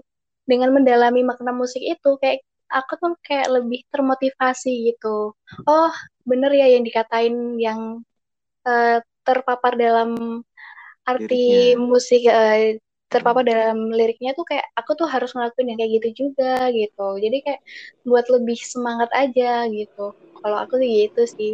[0.49, 5.37] dengan mendalami makna musik itu kayak aku tuh kayak lebih termotivasi gitu.
[5.69, 5.93] Oh
[6.25, 8.01] bener ya yang dikatain yang
[8.65, 10.41] uh, terpapar dalam
[11.05, 11.81] arti Liriknya.
[11.81, 12.77] musik uh,
[13.09, 13.49] terpapar hmm.
[13.49, 17.07] dalam liriknya tuh kayak aku tuh harus ngelakuin yang kayak gitu juga gitu.
[17.17, 17.61] Jadi kayak
[18.05, 20.13] buat lebih semangat aja gitu.
[20.13, 21.53] Kalau aku sih gitu sih.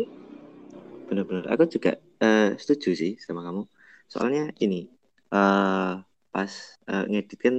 [1.08, 1.48] Bener-bener.
[1.48, 3.64] Aku juga uh, setuju sih sama kamu.
[4.12, 4.92] Soalnya ini
[5.32, 6.04] uh,
[6.36, 6.52] pas
[6.92, 7.56] uh, ngedit kan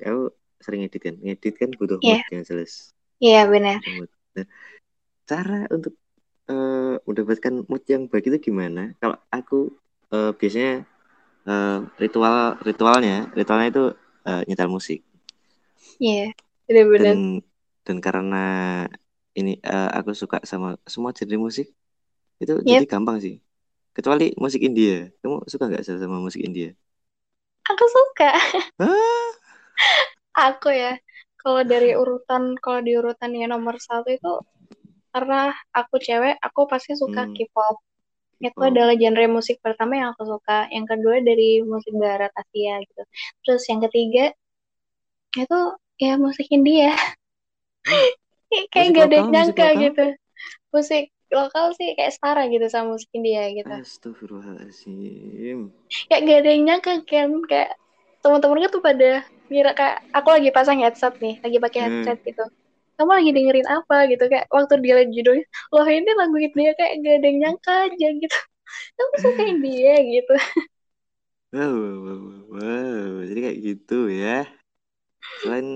[0.00, 0.32] aku
[0.62, 1.14] sering edit kan?
[1.18, 2.22] Ngedit kan butuh yeah.
[2.22, 2.92] mood yang jelas.
[3.18, 3.78] Iya yeah, benar
[4.38, 4.46] nah,
[5.26, 5.94] cara untuk
[6.48, 8.94] uh, mendapatkan mood yang baik itu gimana?
[9.02, 9.74] Kalau aku
[10.14, 10.86] uh, biasanya
[11.44, 13.84] uh, ritual ritualnya ritualnya itu
[14.24, 15.02] uh, nyetel musik.
[15.98, 17.20] Iya yeah, benar-benar dan
[17.84, 18.44] dan karena
[19.38, 21.66] ini uh, aku suka sama semua jenis musik
[22.38, 22.84] itu yep.
[22.84, 23.42] jadi gampang sih.
[23.94, 25.10] Kecuali musik India.
[25.22, 26.70] Kamu suka nggak sama musik India?
[27.66, 28.30] Aku suka
[30.54, 30.94] aku ya
[31.38, 34.34] kalau dari urutan kalau di urutan yang nomor satu itu
[35.14, 37.76] karena aku cewek aku pasti suka Hmm, K-pop.
[38.38, 38.68] Itu K-pop.
[38.70, 40.68] adalah genre musik pertama yang aku suka.
[40.70, 43.02] Yang kedua dari musik barat Asia gitu.
[43.42, 44.24] Terus yang ketiga
[45.34, 45.58] itu
[45.98, 46.92] ya musik India.
[48.72, 49.82] Kayak musik gak ada yang musik nyangka lokal.
[49.82, 50.06] gitu.
[50.68, 53.68] Musik lokal sih kayak setara gitu sama musik India gitu.
[53.68, 55.58] Astagfirullahaladzim.
[56.08, 57.70] kayak gak ada yang nyangka kan kayak
[58.24, 59.10] teman-temannya tuh pada
[59.50, 62.12] ngira kayak aku lagi pasang headset nih lagi pakai Hmm.
[62.12, 62.42] headset gitu
[62.98, 65.44] kamu lagi dengerin apa gitu kayak waktu dia liat judulnya
[65.74, 68.36] loh ini lagu India kayak gak ada yang nyangka aja gitu
[68.98, 70.32] kamu suka India gitu
[71.52, 72.20] Wow, wow,
[72.52, 73.12] wow.
[73.28, 74.28] Jadi kayak gitu ya.
[75.40, 75.66] Selain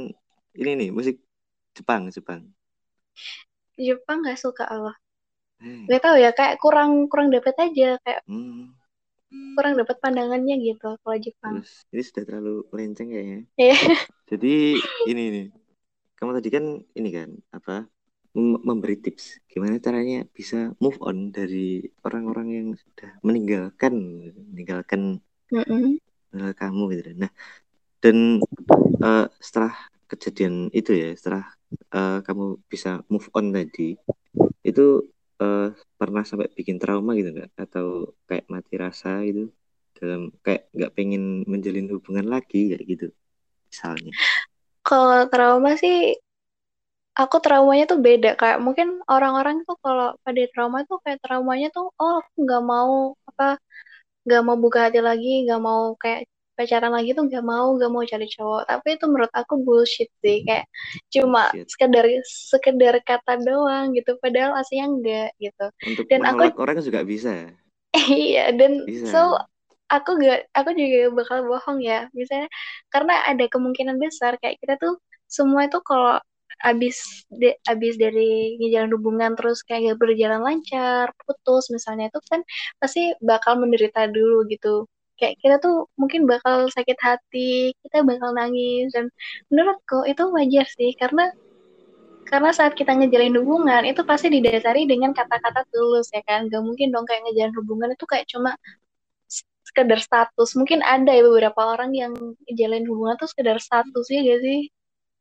[0.61, 1.16] ini nih, musik
[1.77, 2.43] Jepang, Jepang.
[3.87, 4.97] Jepang gak suka Allah
[5.61, 8.75] Eh, gak tahu ya kayak kurang kurang dapet aja kayak hmm,
[9.57, 13.41] kurang dapat pandangannya gitu kalau Jepang ini sudah terlalu melenceng kayaknya.
[13.61, 13.76] Iya.
[14.30, 14.55] Jadi
[15.09, 15.47] ini nih,
[16.16, 16.64] kamu tadi kan
[16.97, 17.85] ini kan apa
[18.33, 23.93] mem- memberi tips gimana caranya bisa move on dari orang-orang yang sudah meninggalkan,
[24.53, 25.20] meninggalkan
[25.53, 27.12] meninggal kamu gitu.
[27.20, 27.30] Nah,
[28.01, 28.41] dan
[29.05, 29.74] eh, setelah
[30.09, 31.45] kejadian itu ya, setelah
[31.93, 34.01] eh, kamu bisa move on tadi,
[34.64, 34.87] itu
[35.43, 35.61] eh,
[36.01, 37.51] pernah sampai bikin trauma gitu nggak?
[37.64, 37.86] Atau
[38.28, 39.40] kayak mati rasa gitu
[39.99, 41.22] dalam kayak nggak pengen
[41.53, 43.07] menjalin hubungan lagi kayak gitu
[43.70, 44.12] misalnya.
[44.88, 45.95] kalau trauma sih
[47.20, 51.84] aku traumanya tuh beda kayak mungkin orang-orang tuh kalau pada trauma tuh kayak traumanya tuh
[52.01, 52.93] oh aku nggak mau
[53.28, 53.45] apa
[54.26, 56.20] nggak mau buka hati lagi nggak mau kayak
[56.53, 60.45] pacaran lagi tuh nggak mau nggak mau cari cowok tapi itu menurut aku bullshit sih
[60.45, 60.69] kayak
[61.09, 61.69] cuma Bullshit.
[61.73, 67.51] sekedar sekedar kata doang gitu padahal aslinya enggak gitu Untuk dan aku orang juga bisa.
[68.13, 69.09] iya dan Bisa.
[69.09, 69.21] so
[69.93, 72.49] aku gak aku juga bakal bohong ya misalnya
[72.89, 74.97] karena ada kemungkinan besar kayak kita tuh
[75.29, 76.17] semua itu kalau
[76.63, 82.41] abis de, abis dari ngejalan hubungan terus kayak gak berjalan lancar putus misalnya itu kan
[82.81, 84.87] pasti bakal menderita dulu gitu
[85.21, 89.09] kayak kita tuh mungkin bakal sakit hati kita bakal nangis dan
[89.53, 91.31] menurutku itu wajar sih karena
[92.27, 96.89] karena saat kita ngejalin hubungan itu pasti didasari dengan kata-kata tulus ya kan gak mungkin
[96.89, 98.57] dong kayak ngejalin hubungan itu kayak cuma
[99.63, 102.13] sekedar status mungkin ada ya beberapa orang yang
[102.51, 104.61] jalin hubungan tuh sekedar status ya gak sih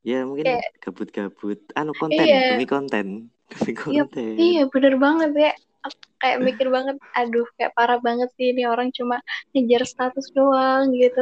[0.01, 1.61] Ya mungkin Kayak- gabut-gabut.
[1.77, 2.57] Anu konten Iya.
[2.57, 3.29] demi konten.
[3.53, 4.33] Demi Iya, konten.
[4.33, 5.53] iya bener banget ya
[5.85, 9.17] Aku kayak mikir banget aduh kayak parah banget sih ini orang cuma
[9.53, 11.21] ngejar status doang gitu.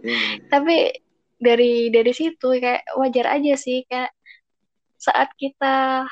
[0.00, 0.16] Ya.
[0.48, 0.96] tapi
[1.40, 4.12] dari dari situ kayak wajar aja sih kayak
[5.00, 6.04] saat kita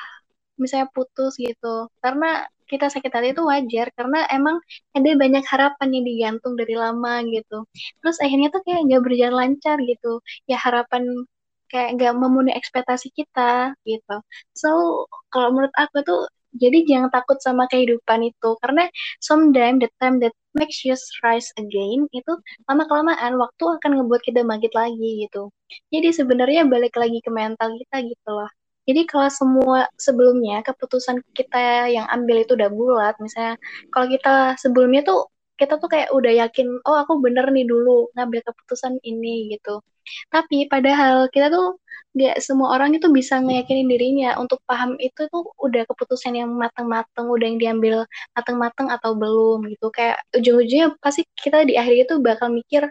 [0.61, 1.89] misalnya putus gitu.
[2.03, 4.61] Karena kita sakit hati itu wajar karena emang
[4.93, 7.64] ada banyak harapan yang digantung dari lama gitu.
[8.05, 10.20] Terus akhirnya tuh kayak nggak berjalan lancar gitu.
[10.51, 11.03] Ya harapan
[11.72, 14.16] kayak nggak memenuhi ekspektasi kita gitu.
[14.57, 14.68] So
[15.33, 16.20] kalau menurut aku tuh
[16.61, 18.50] jadi jangan takut sama kehidupan itu.
[18.62, 18.90] Karena
[19.22, 22.32] sometimes the time that makes you rise again itu
[22.66, 25.50] lama kelamaan waktu akan ngebuat kita bangkit lagi gitu.
[25.94, 28.50] Jadi sebenarnya balik lagi ke mental kita gitu loh.
[28.88, 33.61] Jadi kalau semua sebelumnya keputusan kita yang ambil itu udah bulat, misalnya
[33.92, 35.28] kalau kita sebelumnya tuh
[35.61, 39.82] kita tuh kayak udah yakin, oh aku bener nih dulu ngambil keputusan ini gitu.
[40.32, 41.76] Tapi padahal kita tuh
[42.16, 47.26] nggak semua orang itu bisa ngeyakinin dirinya untuk paham itu tuh udah keputusan yang matang-matang,
[47.28, 47.96] udah yang diambil
[48.36, 49.86] matang-matang atau belum gitu.
[49.92, 52.82] Kayak ujung-ujungnya pasti kita di akhir itu bakal mikir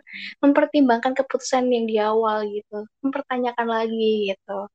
[0.44, 4.70] mempertimbangkan keputusan yang di awal gitu, mempertanyakan lagi gitu.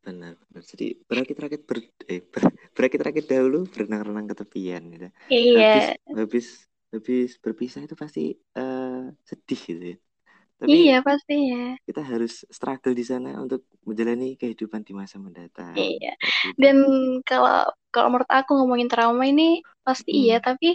[0.00, 0.62] Benar, benar.
[0.64, 1.78] Jadi berakit-rakit ber,
[2.08, 5.06] eh, ber- berakit-rakit dahulu, berenang-renang ke tepian gitu.
[5.32, 6.46] Iya, Habis habis
[6.94, 8.20] habis berpisah itu pasti
[8.58, 9.96] eh, sedih gitu ya.
[10.60, 11.56] Tapi iya pastinya.
[11.88, 15.74] kita harus struggle di sana untuk menjalani kehidupan di masa mendatang.
[15.78, 16.10] Iya.
[16.62, 16.76] Dan
[17.28, 20.20] kalau kalau menurut aku ngomongin trauma ini pasti Hmm.
[20.26, 20.66] iya, tapi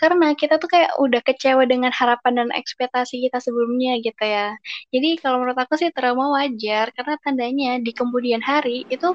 [0.00, 4.54] karena kita tuh kayak udah kecewa dengan harapan dan ekspektasi kita sebelumnya gitu ya.
[4.94, 9.06] Jadi kalau menurut aku sih trauma wajar karena tandanya di kemudian hari itu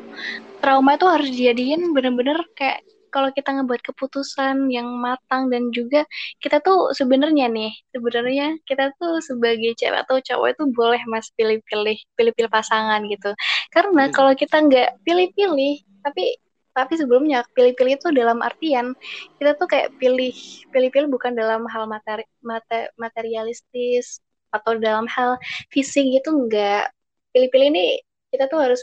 [0.61, 2.79] trauma itu harus dijadiin bener-bener kayak
[3.09, 6.05] kalau kita ngebuat keputusan yang matang dan juga
[6.39, 11.97] kita tuh sebenarnya nih sebenarnya kita tuh sebagai cewek atau cowok itu boleh mas pilih-pilih
[12.15, 13.33] pilih-pilih pasangan gitu
[13.73, 14.15] karena Boleh.
[14.15, 16.37] kalau kita nggak pilih-pilih tapi
[16.71, 18.95] tapi sebelumnya pilih-pilih itu dalam artian
[19.41, 20.31] kita tuh kayak pilih
[20.71, 25.35] pilih-pilih bukan dalam hal materi mate- materialistis atau dalam hal
[25.73, 26.89] fisik gitu enggak
[27.33, 27.85] pilih-pilih ini
[28.29, 28.81] kita tuh harus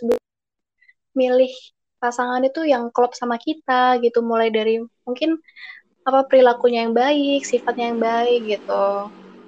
[1.14, 1.50] milih
[2.06, 5.30] pasangan itu yang klop sama kita gitu mulai dari mungkin
[6.08, 8.86] apa perilakunya yang baik sifatnya yang baik gitu.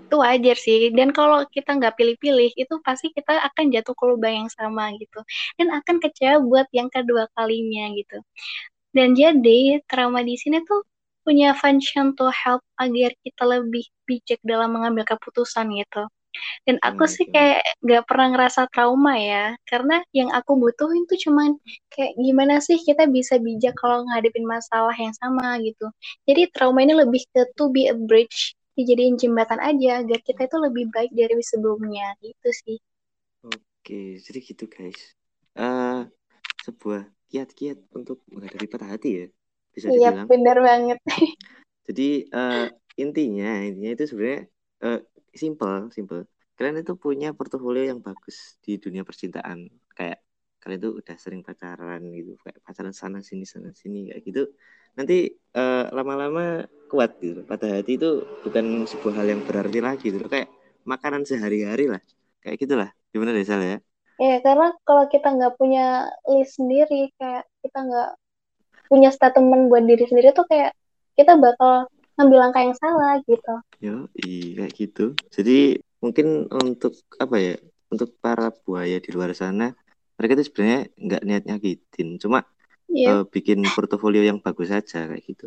[0.08, 0.90] Itu wajar sih.
[0.98, 5.20] Dan kalau kita nggak pilih-pilih itu pasti kita akan jatuh ke lubang yang sama gitu.
[5.58, 8.18] Dan akan kecewa buat yang kedua kalinya gitu.
[8.96, 10.82] Dan jadi trauma di sini tuh
[11.24, 16.08] punya function to help agar kita lebih bijak dalam mengambil keputusan gitu
[16.66, 17.34] dan aku Benar, sih benar.
[17.34, 21.56] kayak gak pernah ngerasa trauma ya karena yang aku butuhin tuh cuman
[21.92, 25.88] kayak gimana sih kita bisa bijak kalau ngadepin masalah yang sama gitu
[26.28, 30.56] jadi trauma ini lebih ke to be a bridge dijadiin jembatan aja agar kita itu
[30.62, 32.78] lebih baik dari sebelumnya gitu sih
[33.46, 35.00] Oke, jadi gitu guys.
[35.58, 36.00] Eh
[36.64, 39.26] sebuah kiat-kiat untuk menghadapi patah hati ya,
[39.74, 40.28] bisa iya dibilang.
[40.30, 40.98] bener banget
[41.88, 42.02] Jadi
[42.38, 42.64] eh
[43.02, 44.42] intinya intinya itu sebenarnya
[44.84, 44.98] eh
[45.42, 46.22] simple, simple.
[46.58, 49.70] Kalian itu punya portofolio yang bagus di dunia percintaan.
[49.94, 50.18] Kayak
[50.62, 54.42] kalian itu udah sering pacaran gitu, kayak pacaran sana sini sana sini kayak gitu.
[54.98, 57.46] Nanti eh, lama-lama kuat gitu.
[57.46, 58.10] Patah hati itu
[58.42, 60.26] bukan sebuah hal yang berarti lagi gitu.
[60.26, 60.50] Kayak
[60.82, 62.02] makanan sehari-hari lah.
[62.42, 62.90] Kayak gitulah.
[63.14, 63.78] Gimana deh Sal ya?
[64.18, 68.10] ya karena kalau kita nggak punya list sendiri kayak kita nggak
[68.90, 70.74] punya statement buat diri sendiri tuh kayak
[71.14, 71.86] kita bakal
[72.18, 73.54] ngambil langkah yang salah gitu
[73.84, 73.90] Yo,
[74.22, 75.02] iya kayak gitu.
[75.36, 75.52] Jadi
[76.02, 76.26] mungkin
[76.64, 76.92] untuk
[77.24, 77.52] apa ya?
[77.92, 79.64] Untuk para buaya di luar sana,
[80.16, 82.38] mereka itu sebenarnya nggak niat nyakitin, cuma
[82.88, 85.44] iya eh, bikin portofolio yang bagus saja kayak gitu.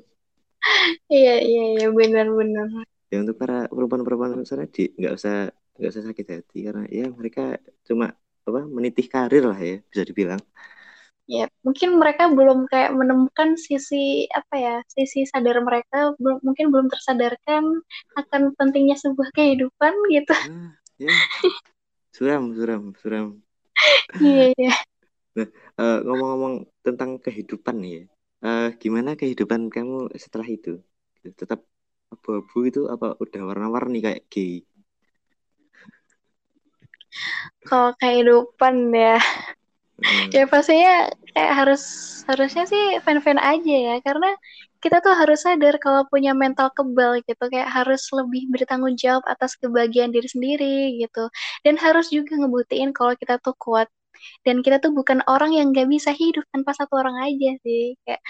[1.15, 2.67] iya iya iya benar-benar
[3.11, 5.33] Ya untuk para perempuan-perempuan sana di nggak usah
[5.77, 7.41] nggak usah sakit hati karena ya mereka
[7.87, 8.05] cuma
[8.47, 10.41] apa menitih karir lah ya bisa dibilang.
[11.29, 16.87] Ya mungkin mereka belum kayak menemukan sisi apa ya sisi sadar mereka belum mungkin belum
[16.91, 17.63] tersadarkan
[18.19, 21.11] akan pentingnya sebuah kehidupan gitu Ah, ya
[22.15, 23.27] suram suram suram.
[24.21, 24.71] iya iya
[25.81, 26.53] Eh, ngomong-ngomong
[26.85, 28.03] tentang kehidupan nih ya,
[28.47, 30.69] eh, gimana kehidupan kamu setelah itu?
[31.39, 31.59] Tetap
[32.13, 34.51] abu-abu itu apa udah warna-warni kayak gay?
[37.67, 39.17] kalau kehidupan ya
[40.35, 41.83] ya pastinya kayak harus
[42.25, 44.33] harusnya sih fan-fan aja ya karena
[44.81, 49.53] kita tuh harus sadar kalau punya mental kebal gitu kayak harus lebih bertanggung jawab atas
[49.61, 51.29] kebahagiaan diri sendiri gitu.
[51.61, 53.87] Dan harus juga ngebuktiin kalau kita tuh kuat.
[54.45, 57.93] Dan kita tuh bukan orang yang gak bisa hidup tanpa satu orang aja sih.
[58.05, 58.21] Kayak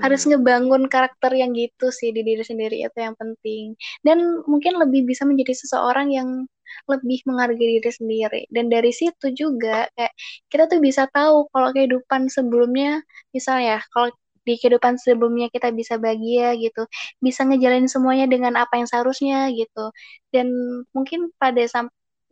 [0.00, 0.30] harus mantap.
[0.40, 3.76] ngebangun karakter yang gitu sih di diri sendiri itu yang penting.
[4.00, 6.48] Dan mungkin lebih bisa menjadi seseorang yang
[6.90, 8.40] lebih menghargai diri sendiri.
[8.52, 10.12] Dan dari situ juga kayak
[10.52, 13.02] kita tuh bisa tahu kalau kehidupan sebelumnya
[13.34, 14.10] misalnya kalau
[14.48, 16.88] di kehidupan sebelumnya kita bisa bahagia gitu
[17.20, 19.92] bisa ngejalanin semuanya dengan apa yang seharusnya gitu.
[20.32, 20.48] Dan
[20.96, 21.60] mungkin pada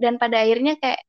[0.01, 1.01] dan pada akhirnya kayak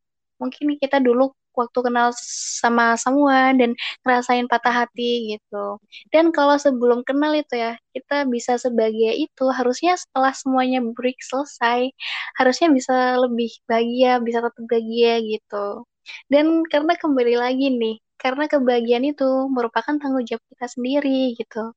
[0.41, 2.13] mungkin kita dulu waktu kenal
[2.61, 3.73] sama semua dan
[4.05, 5.81] ngerasain patah hati gitu
[6.13, 11.91] dan kalau sebelum kenal itu ya, kita bisa sebahagia itu, harusnya setelah semuanya break selesai,
[12.39, 15.83] harusnya bisa lebih bahagia, bisa tetap bahagia gitu.
[16.31, 21.73] Dan karena kembali lagi nih, karena kebahagiaan itu merupakan tanggung jawab kita sendiri gitu.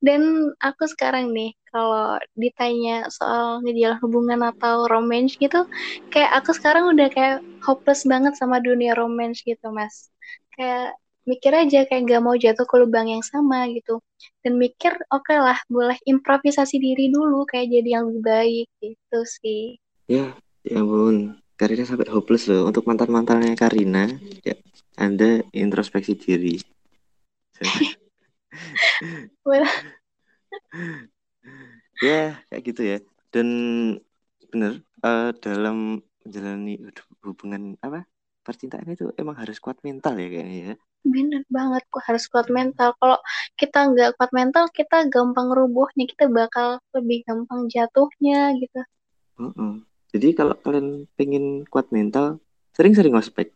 [0.00, 5.64] Dan aku sekarang nih, kalau ditanya soal ngejalan hubungan atau romance gitu,
[6.12, 10.12] kayak aku sekarang udah kayak hopeless banget sama dunia romance gitu, Mas.
[10.56, 10.96] Kayak
[11.26, 13.98] mikir aja kayak gak mau jatuh ke lubang yang sama gitu.
[14.40, 19.76] Dan mikir, oke lah, boleh improvisasi diri dulu kayak jadi yang lebih baik gitu sih.
[20.06, 20.32] Ya,
[20.62, 21.42] ya ampun.
[21.56, 22.68] Karina sampai hopeless loh.
[22.68, 24.12] Untuk mantan-mantannya Karina,
[24.44, 24.54] ya
[24.94, 26.56] Anda introspeksi diri.
[32.04, 32.98] Ya, kayak gitu ya.
[33.32, 33.48] Dan
[34.52, 36.76] bener eh, dalam menjalani
[37.24, 38.04] hubungan apa
[38.44, 40.74] percintaan itu emang harus kuat mental ya kayaknya ya.
[41.06, 42.90] bener banget, kok harus kuat mental.
[42.98, 43.18] Kalau
[43.54, 48.82] kita nggak kuat mental, kita gampang rubuhnya, kita bakal lebih gampang jatuhnya gitu.
[49.38, 49.72] Heeh.
[50.10, 52.42] Jadi kalau kalian pengen kuat mental,
[52.74, 53.54] sering-sering ngospek.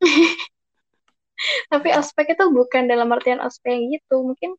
[1.70, 4.22] Tapi aspek itu bukan dalam artian aspek yang gitu.
[4.22, 4.54] Mungkin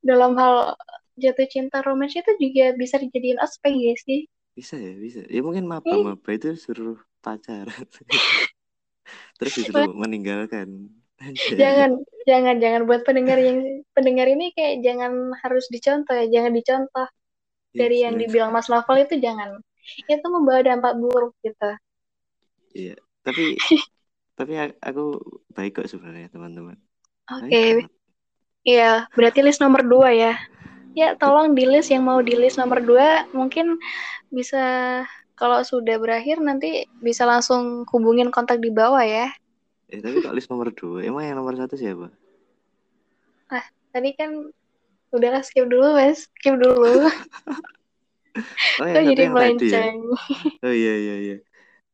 [0.00, 0.78] dalam hal
[1.18, 4.20] jatuh cinta romance itu juga bisa dijadiin aspek ya sih.
[4.54, 5.20] Bisa ya, bisa.
[5.28, 7.86] Ya mungkin Eh, maba-maba itu suruh pacaran.
[9.38, 10.90] Terus disuruh meninggalkan.
[11.18, 11.58] Anjay.
[11.58, 11.90] jangan
[12.30, 17.08] jangan jangan buat pendengar yang pendengar ini kayak jangan harus dicontoh ya, jangan dicontoh
[17.74, 19.58] Ya, dari yang sebenarnya- dibilang Mas Novel itu jangan.
[20.06, 21.70] Itu membawa dampak buruk gitu.
[22.70, 22.96] Iya,
[23.26, 23.58] tapi
[24.38, 25.18] tapi aku
[25.50, 26.78] baik kok sebenarnya teman-teman.
[27.26, 27.90] Oke, kok.
[28.62, 30.34] Iya, berarti list nomor dua ya.
[30.94, 33.74] Ya, tolong di list yang mau di list nomor dua, mungkin
[34.30, 34.62] bisa
[35.34, 39.34] kalau sudah berakhir nanti bisa langsung hubungin kontak di bawah ya.
[39.90, 41.02] Eh tapi kok list nomor dua?
[41.02, 42.14] Emang yang nomor satu siapa?
[43.88, 44.30] Tadi kan
[45.10, 47.08] udahlah skip dulu mas, skip dulu.
[48.78, 49.94] oh satu jadi ya melenceng?
[50.62, 51.36] oh iya iya iya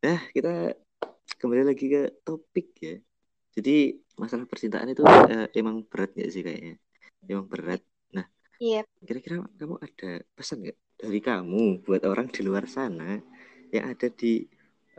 [0.05, 0.77] nah kita
[1.45, 2.97] kembali lagi ke topik ya.
[3.53, 6.81] Jadi masalah percintaan itu eh, emang berat gak sih kayaknya?
[7.29, 7.85] Emang berat.
[8.17, 8.25] Nah
[8.57, 8.81] Iya.
[9.05, 13.21] kira-kira kamu ada pesan nggak dari kamu buat orang di luar sana
[13.69, 14.49] yang ada di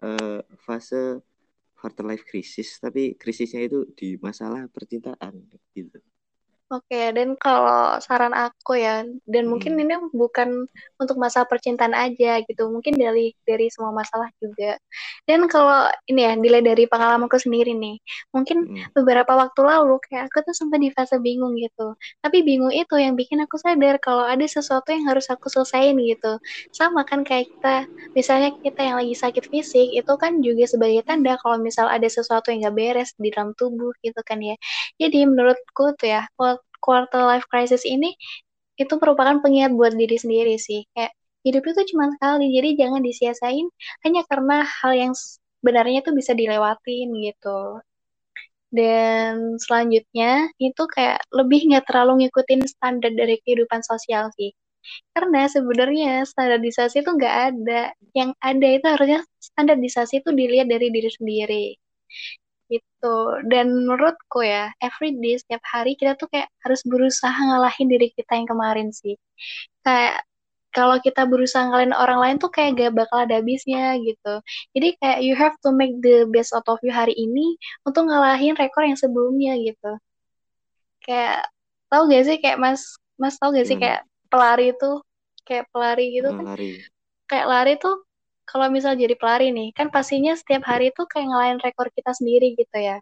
[0.05, 1.25] eh, fase
[1.73, 5.33] quarter life crisis tapi krisisnya itu di masalah percintaan
[5.73, 5.97] gitu
[6.73, 10.65] Oke, dan kalau saran aku ya, dan mungkin Mm, ini bukan
[10.97, 14.73] untuk masalah percintaan aja gitu, mungkin dari dari semua masalah juga.
[15.29, 18.01] Dan kalau ini ya, dilihat dari pengalamanku sendiri nih,
[18.33, 21.93] mungkin mm, beberapa waktu lalu kayak aku tuh sempat di fase bingung gitu.
[22.25, 26.41] Tapi bingung itu yang bikin aku sadar kalau ada sesuatu yang harus aku selesaiin gitu.
[26.73, 27.85] Sama kan kayak kita,
[28.17, 32.49] misalnya kita yang lagi sakit fisik, itu kan juga sebagai tanda kalau misal ada sesuatu
[32.49, 34.57] yang gak beres di dalam tubuh gitu kan ya.
[34.99, 36.21] Jadi menurutku tuh ya,
[36.85, 38.13] quarter life crisis ini
[38.81, 40.85] itu merupakan pengingat buat diri sendiri sih.
[40.93, 41.13] Kayak
[41.47, 43.67] hidup itu cuma sekali, jadi jangan disia-siain
[44.05, 47.81] hanya karena hal yang sebenarnya itu bisa dilewatin gitu.
[48.75, 54.51] Dan selanjutnya itu kayak lebih nggak terlalu ngikutin standar dari kehidupan sosial sih.
[55.15, 57.81] Karena sebenarnya standarisasi itu nggak ada.
[58.13, 61.65] Yang ada itu harusnya standarisasi itu dilihat dari diri sendiri
[62.69, 63.17] gitu.
[63.47, 68.47] Dan menurutku ya everyday setiap hari kita tuh kayak harus berusaha ngalahin diri kita yang
[68.49, 69.15] kemarin sih.
[69.85, 70.25] Kayak
[70.75, 74.33] kalau kita berusaha ngalahin orang lain tuh kayak gak bakal ada habisnya gitu.
[74.75, 77.55] Jadi kayak you have to make the best out of you hari ini
[77.87, 79.95] untuk ngalahin rekor yang sebelumnya gitu.
[80.99, 81.47] Kayak
[81.87, 84.91] tahu gak sih kayak mas mas tahu gak sih gimana kayak pelari itu
[85.47, 86.71] kayak pelari gitu kan lari
[87.29, 87.95] kayak lari tuh
[88.45, 92.53] kalau misal jadi pelari nih kan pastinya setiap hari tuh kayak ngalahin rekor kita sendiri
[92.55, 93.01] gitu ya.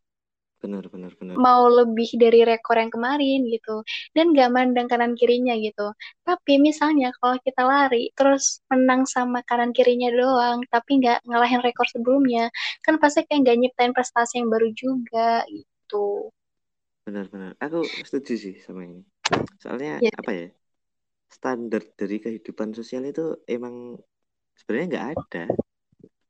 [0.64, 1.36] Benar benar benar.
[1.36, 3.84] Mau lebih dari rekor yang kemarin gitu
[4.16, 5.92] dan gak mandang kanan kirinya gitu.
[6.24, 11.84] Tapi misalnya kalau kita lari terus menang sama kanan kirinya doang tapi nggak ngalahin rekor
[11.92, 12.48] sebelumnya
[12.88, 16.32] kan pasti kayak nggak nyiptain prestasi yang baru juga gitu.
[17.04, 17.52] Benar benar.
[17.60, 19.04] Aku setuju sih sama ini.
[19.60, 20.48] Soalnya ya apa ya
[21.28, 24.00] standar dari kehidupan sosial itu emang
[24.58, 25.44] sebenarnya nggak ada.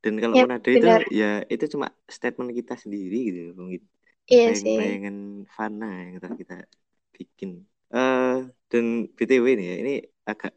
[0.04, 3.82] Dan ya kalaupun ada itu ya itu cuma statement kita sendiri gitu mungkin
[4.28, 4.76] iya sih.
[4.76, 5.16] bayang-bayangan
[5.48, 6.56] fana yang telah kita
[7.16, 7.50] bikin.
[7.88, 8.84] Eh dan
[9.16, 9.94] btw nih ya ini
[10.28, 10.52] agak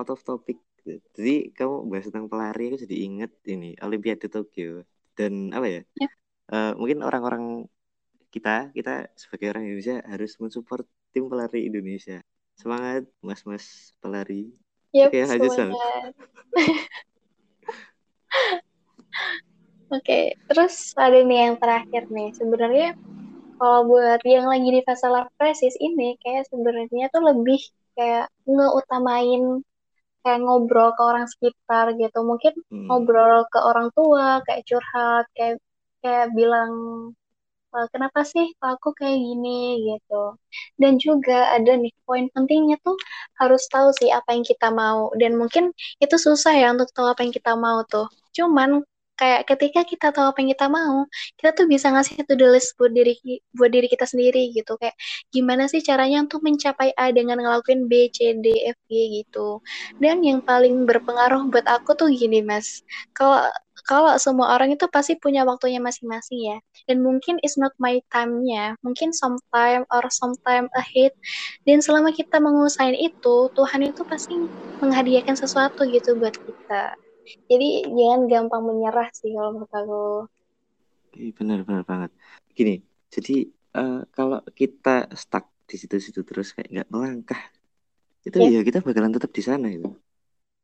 [0.00, 0.56] out of topic.
[0.86, 1.02] Gitu.
[1.18, 4.86] jadi kamu bahas tentang pelari aku jadi inget ini Olimpiade Tokyo.
[5.18, 5.82] Dan apa ya?
[5.98, 6.08] Ya,
[6.54, 7.66] eh, mungkin orang-orang
[8.30, 12.22] kita kita sebagai orang Indonesia harus mensupport tim pelari Indonesia.
[12.54, 14.52] Semangat mas-mas pelari
[14.92, 16.12] yep, oke lanjut Sal semangat
[19.94, 20.20] oke
[20.50, 22.28] terus ada nih yang terakhir nih.
[22.34, 22.88] Sebenarnya
[23.56, 27.60] kalau buat yang lagi di fase life crisis ini kayak sebenarnya tuh lebih
[27.96, 29.64] kayak ngeutamain
[30.20, 32.18] kayak ngobrol ke orang sekitar gitu.
[32.20, 35.56] Mungkin hmm, ngobrol ke orang tua kayak curhat kayak
[36.04, 36.72] kayak bilang
[37.76, 40.14] "Eh, kenapa sih aku kayak gini gitu.
[40.80, 42.96] Dan juga ada nih poin pentingnya tuh
[43.40, 45.12] harus tahu sih apa yang kita mau.
[45.20, 45.64] Dan mungkin
[46.04, 48.06] itu susah ya untuk tahu apa yang kita mau tuh.
[48.36, 48.70] Cuman
[49.16, 51.08] kayak ketika kita tahu apa yang kita mau
[51.40, 53.16] kita tuh bisa ngasih to do list buat diri
[53.56, 54.76] buat diri kita sendiri gitu.
[54.76, 54.96] Kayak
[55.32, 59.60] gimana sih caranya untuk mencapai A dengan ngelakuin B C D F G gitu.
[59.98, 62.84] Dan yang paling berpengaruh buat aku tuh gini mas.
[63.16, 63.48] Kalau
[63.86, 66.58] kalau semua orang itu pasti punya waktunya masing-masing ya.
[66.90, 68.74] Dan mungkin it's not my time-nya.
[68.82, 71.14] Mungkin sometime or sometime ahead.
[71.64, 74.34] Dan selama kita mengusahain itu Tuhan itu pasti
[74.82, 76.98] menghadiahkan sesuatu gitu buat kita
[77.50, 77.68] jadi
[77.98, 80.02] jangan gampang menyerah sih kalau menurut aku.
[81.16, 82.10] Ih, benar benar banget.
[82.56, 82.74] Gini
[83.14, 83.32] jadi
[83.78, 87.42] eh, kalau kita stuck di situ-situ terus kayak nggak melangkah
[88.26, 89.86] itu ya ya kita bakalan tetap di sana itu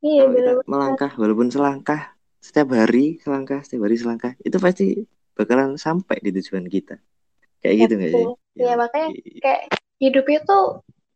[0.03, 2.01] iya kalau kita melangkah walaupun selangkah
[2.43, 4.85] setiap hari selangkah setiap hari selangkah itu pasti
[5.33, 6.95] bakalan sampai di tujuan kita.
[7.63, 8.27] Kayak ya gitu nggak sih?
[8.27, 8.35] Betul.
[8.53, 9.09] Ya ya makanya
[9.43, 9.61] kayak
[10.03, 10.57] hidup itu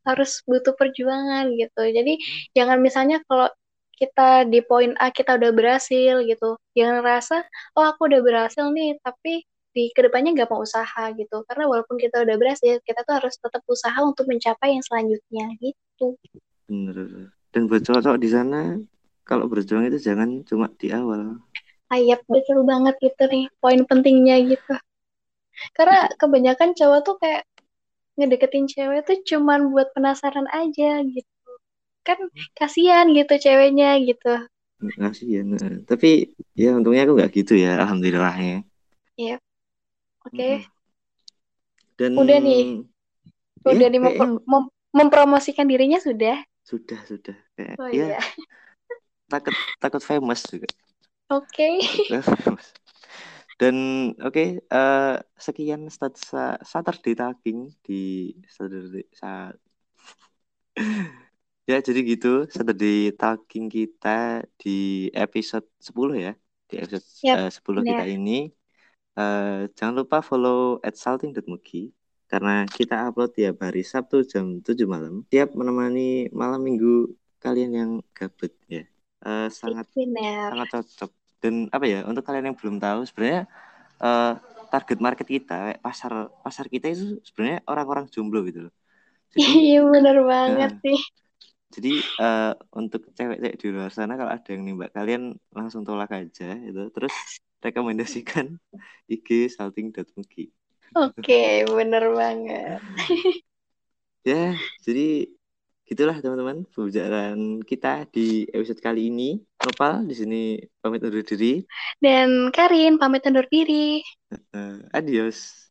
[0.07, 1.81] harus butuh perjuangan gitu.
[1.83, 2.13] Jadi
[2.55, 3.51] jangan misalnya kalau
[3.97, 6.55] kita di poin A kita udah berhasil gitu.
[6.77, 7.35] Jangan ngerasa
[7.75, 9.41] oh aku udah berhasil nih tapi
[9.73, 11.41] di ke depannya nggak mau usaha gitu.
[11.49, 16.13] Karena walaupun kita udah berhasil kita tuh harus tetap usaha untuk mencapai yang selanjutnya gitu.
[16.69, 17.29] Bener.
[17.49, 18.77] Dan buat cowok-cowok di sana
[19.25, 21.41] kalau berjuang itu jangan cuma di awal.
[21.89, 24.77] Ayap betul banget gitu nih poin pentingnya gitu.
[25.73, 27.43] Karena kebanyakan cowok tuh kayak
[28.17, 31.36] ngedeketin cewek tuh cuman buat penasaran aja gitu
[32.07, 32.19] kan
[32.57, 34.33] kasihan gitu ceweknya gitu
[34.77, 35.73] ngasih ya nah.
[35.89, 36.07] tapi
[36.53, 38.63] ya untungnya aku nggak gitu ya alhamdulillahnya
[39.17, 39.41] Iya,
[40.29, 40.37] oke.
[40.37, 40.61] Mm-mm.
[41.97, 42.85] dan Udah nih,
[43.65, 46.37] ya udah nih mem- mem- mempromosikan dirinya sudah.
[46.61, 48.19] sudah sudah kayak Oh ya iya.
[49.31, 50.67] takut takut famous juga
[51.31, 51.81] Oke.
[53.59, 53.75] dan
[54.21, 56.13] oke okay, uh, sekian stat
[56.61, 59.57] Saturday talking di Saturday saat
[61.67, 66.33] ya jadi gitu Saturday talking kita di episode 10 ya
[66.71, 68.55] di episode yep, uh, 10 kita ini
[69.19, 71.91] uh, jangan lupa follow at salting.mugi
[72.27, 75.23] karena kita upload tiap hari Sabtu jam 7 malam.
[75.31, 78.83] Tiap menemani malam minggu kalian yang gabut ya.
[79.23, 80.51] Uh, sangat Benar.
[80.51, 81.11] sangat cocok.
[81.39, 83.47] Dan apa ya untuk kalian yang belum tahu sebenarnya
[84.03, 84.35] uh,
[84.67, 88.75] target market kita pasar pasar kita itu sebenarnya orang-orang jomblo gitu loh.
[89.37, 90.99] Iya benar banget uh, sih.
[91.67, 96.55] Jadi uh, untuk cewek-cewek di luar sana kalau ada yang nembak kalian langsung tolak aja
[96.55, 96.87] itu.
[96.95, 97.15] Terus
[97.59, 98.55] rekomendasikan
[99.13, 100.47] IG salting.mugi.
[100.95, 102.79] Oke, bener banget.
[104.29, 104.55] ya,
[104.87, 105.27] jadi
[105.87, 109.39] gitulah teman-teman pembicaraan kita di episode kali ini.
[109.59, 110.41] Nopal di sini
[110.79, 111.63] pamit undur diri.
[111.99, 113.99] Dan Karin pamit undur diri.
[114.55, 115.67] Uh, adios.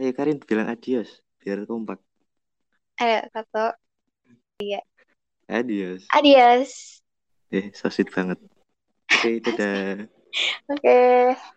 [0.00, 2.00] Ayo Karin bilang adios biar kompak.
[2.96, 3.76] Ayo satu.
[4.62, 4.80] Iya.
[5.50, 6.06] Adios.
[6.14, 7.02] Adios.
[7.50, 8.38] Eh, so sweet banget.
[8.38, 10.06] Oke, okay, dadah.
[10.70, 10.78] Oke.
[10.78, 11.52] Okay.